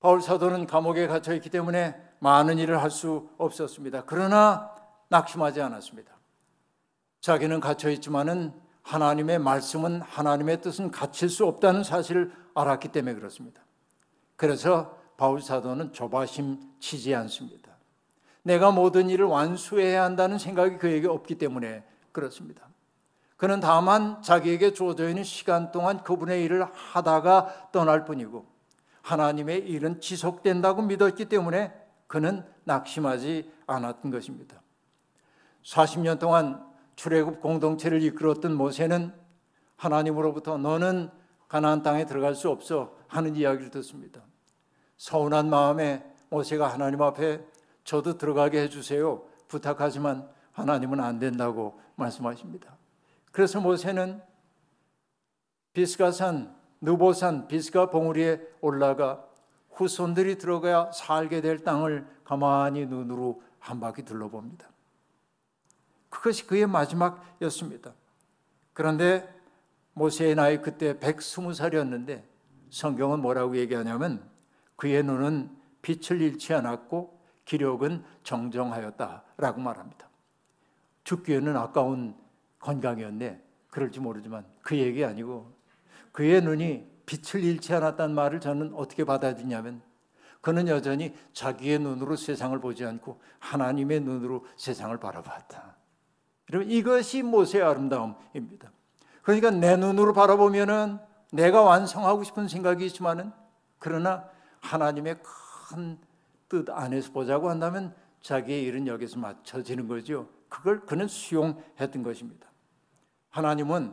바울 0.00 0.20
사도는 0.20 0.66
감옥에 0.66 1.06
갇혀 1.06 1.32
있기 1.34 1.48
때문에 1.48 1.96
많은 2.18 2.58
일을 2.58 2.82
할 2.82 2.90
수 2.90 3.28
없었습니다. 3.38 4.04
그러나 4.06 4.70
낙심하지 5.08 5.62
않았습니다. 5.62 6.13
자기는 7.24 7.60
갇혀 7.60 7.88
있지만은 7.88 8.52
하나님의 8.82 9.38
말씀은 9.38 10.02
하나님의 10.02 10.60
뜻은 10.60 10.90
갇힐 10.90 11.30
수 11.30 11.46
없다는 11.46 11.82
사실을 11.82 12.30
알았기 12.54 12.88
때문에 12.88 13.14
그렇습니다. 13.14 13.62
그래서 14.36 14.98
바울 15.16 15.40
사도는 15.40 15.94
조바심 15.94 16.60
치지 16.80 17.14
않습니다. 17.14 17.78
내가 18.42 18.72
모든 18.72 19.08
일을 19.08 19.24
완수해야 19.24 20.04
한다는 20.04 20.36
생각이 20.36 20.76
그에게 20.76 21.08
없기 21.08 21.36
때문에 21.36 21.82
그렇습니다. 22.12 22.68
그는 23.38 23.58
다만 23.58 24.20
자기에게 24.20 24.74
주어져 24.74 25.08
있는 25.08 25.24
시간 25.24 25.72
동안 25.72 26.02
그분의 26.02 26.44
일을 26.44 26.66
하다가 26.74 27.70
떠날 27.72 28.04
뿐이고 28.04 28.44
하나님의 29.00 29.60
일은 29.60 30.02
지속된다고 30.02 30.82
믿었기 30.82 31.24
때문에 31.30 31.72
그는 32.06 32.44
낙심하지 32.64 33.50
않았던 33.66 34.10
것입니다. 34.10 34.60
40년 35.62 36.18
동안 36.18 36.73
출애굽 36.96 37.40
공동체를 37.40 38.02
이끌었던 38.02 38.54
모세는 38.54 39.12
하나님으로부터 39.76 40.58
너는 40.58 41.10
가나안 41.48 41.82
땅에 41.82 42.04
들어갈 42.06 42.34
수 42.34 42.50
없어 42.50 42.96
하는 43.08 43.36
이야기를 43.36 43.70
듣습니다. 43.70 44.22
서운한 44.96 45.50
마음에 45.50 46.04
모세가 46.30 46.66
하나님 46.66 47.02
앞에 47.02 47.44
저도 47.84 48.16
들어가게 48.18 48.62
해주세요. 48.62 49.22
부탁하지만 49.48 50.28
하나님은 50.52 51.00
안 51.00 51.18
된다고 51.18 51.80
말씀하십니다. 51.96 52.76
그래서 53.30 53.60
모세는 53.60 54.22
비스가산, 55.72 56.54
느보산, 56.80 57.48
비스가 57.48 57.90
봉우리에 57.90 58.40
올라가 58.60 59.24
후손들이 59.70 60.38
들어가야 60.38 60.92
살게 60.92 61.40
될 61.40 61.58
땅을 61.64 62.06
가만히 62.24 62.86
눈으로 62.86 63.42
한 63.58 63.80
바퀴 63.80 64.02
둘러봅니다. 64.02 64.68
그것이 66.14 66.46
그의 66.46 66.66
마지막이었습니다. 66.66 67.92
그런데 68.72 69.28
모세의 69.94 70.36
나이 70.36 70.62
그때 70.62 70.96
120살이었는데 70.98 72.22
성경은 72.70 73.20
뭐라고 73.20 73.56
얘기하냐면 73.56 74.22
그의 74.76 75.02
눈은 75.02 75.50
빛을 75.82 76.22
잃지 76.22 76.54
않았고 76.54 77.20
기력은 77.44 78.04
정정하였다라고 78.22 79.60
말합니다. 79.60 80.08
죽기에는 81.02 81.56
아까운 81.56 82.16
건강이었네. 82.60 83.42
그럴지 83.70 84.00
모르지만 84.00 84.46
그 84.62 84.78
얘기 84.78 85.04
아니고 85.04 85.52
그의 86.12 86.40
눈이 86.42 86.88
빛을 87.06 87.44
잃지 87.44 87.74
않았다는 87.74 88.14
말을 88.14 88.40
저는 88.40 88.72
어떻게 88.74 89.04
받아들이냐면 89.04 89.82
그는 90.40 90.68
여전히 90.68 91.14
자기의 91.32 91.80
눈으로 91.80 92.16
세상을 92.16 92.58
보지 92.60 92.84
않고 92.84 93.20
하나님의 93.40 94.00
눈으로 94.00 94.46
세상을 94.56 94.96
바라봤다. 94.98 95.73
여러분 96.54 96.70
이것이 96.70 97.22
모세의 97.22 97.64
아름다움입니다. 97.64 98.70
그러니까 99.22 99.50
내 99.50 99.76
눈으로 99.76 100.14
바라보면은 100.14 100.98
내가 101.32 101.62
완성하고 101.62 102.24
싶은 102.24 102.48
생각이 102.48 102.86
있지만은 102.86 103.32
그러나 103.78 104.24
하나님의 104.60 105.16
큰 105.22 106.14
뜻 106.48 106.70
안에서 106.70 107.12
보자고 107.12 107.50
한다면 107.50 107.94
자기의 108.20 108.62
일은 108.62 108.86
여기서 108.86 109.18
맞춰지는 109.18 109.88
거죠. 109.88 110.28
그걸 110.48 110.86
그는 110.86 111.08
수용했던 111.08 112.02
것입니다. 112.02 112.48
하나님은 113.30 113.92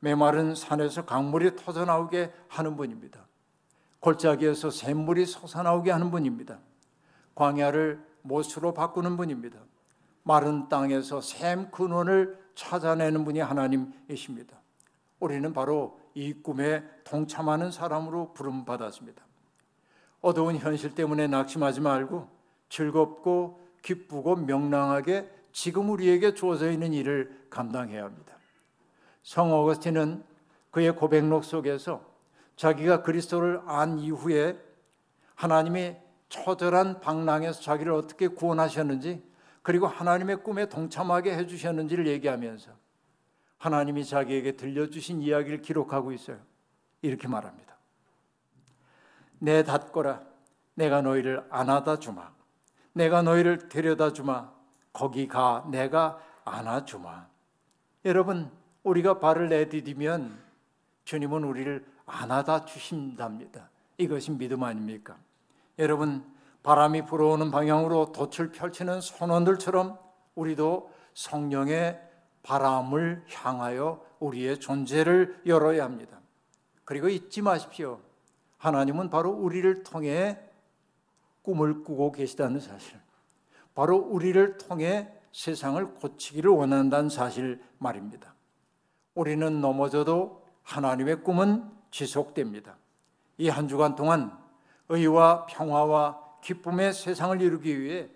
메마른 0.00 0.54
산에서 0.54 1.06
강물이 1.06 1.56
터져 1.56 1.84
나오게 1.86 2.32
하는 2.48 2.76
분입니다. 2.76 3.26
골짜기에서 4.00 4.70
샘물이 4.70 5.24
솟아나오게 5.24 5.90
하는 5.90 6.10
분입니다. 6.10 6.58
광야를 7.34 8.04
못으로 8.22 8.74
바꾸는 8.74 9.16
분입니다. 9.16 9.58
마른 10.26 10.68
땅에서 10.68 11.20
샘 11.20 11.70
근원을 11.70 12.36
찾아내는 12.56 13.24
분이 13.24 13.38
하나님이십니다. 13.38 14.56
우리는 15.20 15.52
바로 15.52 16.00
이 16.14 16.32
꿈에 16.32 16.82
동참하는 17.04 17.70
사람으로 17.70 18.32
부름받았습니다. 18.32 19.22
어두운 20.20 20.56
현실 20.56 20.96
때문에 20.96 21.28
낙심하지 21.28 21.80
말고 21.80 22.28
즐겁고 22.68 23.60
기쁘고 23.82 24.34
명랑하게 24.34 25.30
지금 25.52 25.90
우리에게 25.90 26.34
주어져 26.34 26.72
있는 26.72 26.92
일을 26.92 27.46
감당해야 27.48 28.02
합니다. 28.02 28.34
성 29.22 29.52
어거스틴은 29.52 30.24
그의 30.72 30.96
고백록 30.96 31.44
속에서 31.44 32.02
자기가 32.56 33.02
그리스도를 33.02 33.62
안 33.66 34.00
이후에 34.00 34.58
하나님이 35.36 35.94
처절한 36.30 37.00
방랑에서 37.00 37.60
자기를 37.60 37.92
어떻게 37.92 38.26
구원하셨는지 38.26 39.35
그리고 39.66 39.88
하나님의 39.88 40.44
꿈에 40.44 40.68
동참하게 40.68 41.36
해주셨는지를 41.38 42.06
얘기하면서 42.06 42.70
하나님이 43.58 44.04
자기에게 44.04 44.52
들려주신 44.52 45.20
이야기를 45.22 45.60
기록하고 45.60 46.12
있어요. 46.12 46.38
이렇게 47.02 47.26
말합니다. 47.26 47.76
내 49.40 49.64
닫거라. 49.64 50.22
내가 50.74 51.02
너희를 51.02 51.44
안아다 51.50 51.98
주마. 51.98 52.30
내가 52.92 53.22
너희를 53.22 53.68
데려다 53.68 54.12
주마. 54.12 54.52
거기 54.92 55.26
가. 55.26 55.66
내가 55.68 56.20
안아 56.44 56.84
주마. 56.84 57.26
여러분, 58.04 58.52
우리가 58.84 59.18
발을 59.18 59.48
내디디면 59.48 60.38
주님은 61.02 61.42
우리를 61.42 61.84
안아다 62.06 62.66
주신답니다. 62.66 63.68
이것이 63.98 64.30
믿음 64.30 64.62
아닙니까? 64.62 65.16
여러분, 65.80 66.24
바람이 66.66 67.04
불어오는 67.04 67.52
방향으로 67.52 68.10
돛을 68.10 68.50
펼치는 68.50 69.00
선원들처럼 69.00 70.00
우리도 70.34 70.90
성령의 71.14 72.00
바람을 72.42 73.24
향하여 73.30 74.04
우리의 74.18 74.58
존재를 74.58 75.42
열어야 75.46 75.84
합니다. 75.84 76.18
그리고 76.84 77.08
잊지 77.08 77.42
마십시오. 77.42 78.00
하나님은 78.58 79.10
바로 79.10 79.30
우리를 79.30 79.84
통해 79.84 80.40
꿈을 81.42 81.84
꾸고 81.84 82.10
계시다는 82.10 82.58
사실. 82.58 82.98
바로 83.76 83.98
우리를 83.98 84.58
통해 84.58 85.08
세상을 85.30 85.94
고치기를 85.94 86.50
원한다는 86.50 87.08
사실 87.08 87.62
말입니다. 87.78 88.34
우리는 89.14 89.60
넘어져도 89.60 90.44
하나님의 90.64 91.22
꿈은 91.22 91.70
지속됩니다. 91.92 92.76
이 93.38 93.50
한 93.50 93.68
주간 93.68 93.94
동안 93.94 94.36
의와 94.88 95.46
평화와 95.46 96.25
기쁨의 96.42 96.92
세상을 96.92 97.40
이루기 97.40 97.80
위해 97.80 98.08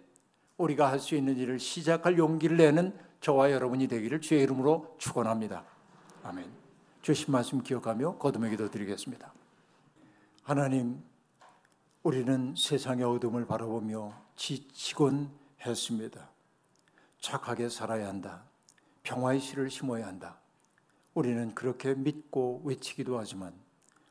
우리가 0.57 0.91
할 0.91 0.99
수 0.99 1.15
있는 1.15 1.37
일을 1.37 1.59
시작할 1.59 2.19
용기를 2.19 2.57
내는 2.57 2.97
저와 3.21 3.51
여러분이 3.51 3.89
되기를 3.89 4.21
주의 4.21 4.43
이름으로 4.43 4.95
축원합니다. 4.99 5.65
아멘. 6.23 6.51
주신 7.03 7.33
말씀 7.33 7.63
기억하며 7.63 8.19
거듭의 8.19 8.51
기도 8.51 8.71
드리겠습니다. 8.71 9.33
하나님, 10.43 11.03
우리는 12.03 12.55
세상의 12.57 13.05
어둠을 13.05 13.47
바라보며 13.47 14.13
지치곤 14.37 15.31
했습니다. 15.65 16.29
착하게 17.21 17.69
살아야 17.69 18.09
한다. 18.09 18.45
평화의 19.03 19.41
씨를 19.41 19.71
심어야 19.71 20.07
한다. 20.07 20.39
우리는 21.15 21.55
그렇게 21.55 21.95
믿고 21.95 22.63
외치기도 22.65 23.19
하지만 23.19 23.53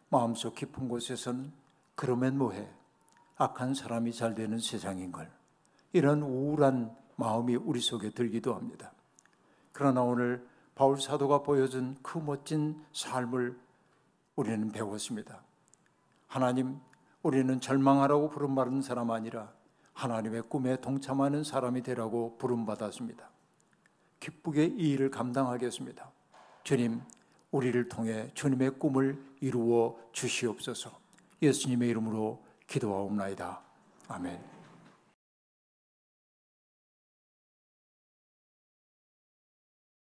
마음속 0.10 0.56
깊은 0.56 0.88
곳에서는 0.88 1.52
그러면 1.96 2.38
뭐해? 2.38 2.68
악한 3.40 3.74
사람이 3.74 4.12
잘 4.12 4.36
되는 4.36 4.60
세상인 4.60 5.14
걸. 5.14 5.32
이런 5.94 6.22
우울한 6.22 6.94
마음이 7.16 7.56
우리 7.56 7.80
속에 7.80 8.10
들기도 8.12 8.54
합니다. 8.54 8.92
그러나 9.72 10.02
오늘 10.02 10.46
바울 10.76 11.00
사도가 11.00 11.44
보여준 11.44 11.98
그 12.04 12.18
멋진 12.18 12.84
삶을 12.92 13.58
우리는 14.36 14.72
배웠습니다. 14.72 15.42
하나님, 16.28 16.80
우리는 17.24 17.62
절망하라고 17.62 18.30
부름받은 18.30 18.82
사람 18.82 19.10
아니라 19.10 19.54
하나님의 19.94 20.44
꿈에 20.44 20.76
동참하는 20.82 21.46
사람이 21.46 21.82
되라고 21.82 22.38
부름받았습니다. 22.38 23.30
기쁘게 24.20 24.66
이 24.66 24.92
일을 24.92 25.12
감당하겠습니다. 25.12 26.12
주님, 26.64 27.02
우리를 27.52 27.88
통해 27.88 28.32
주님의 28.34 28.80
꿈을 28.80 29.24
이루어 29.40 29.98
주시옵소서. 30.12 30.92
예수님의 31.42 31.90
이름으로 31.90 32.49
기도하옵나이다. 32.70 33.60
아멘. 34.08 34.59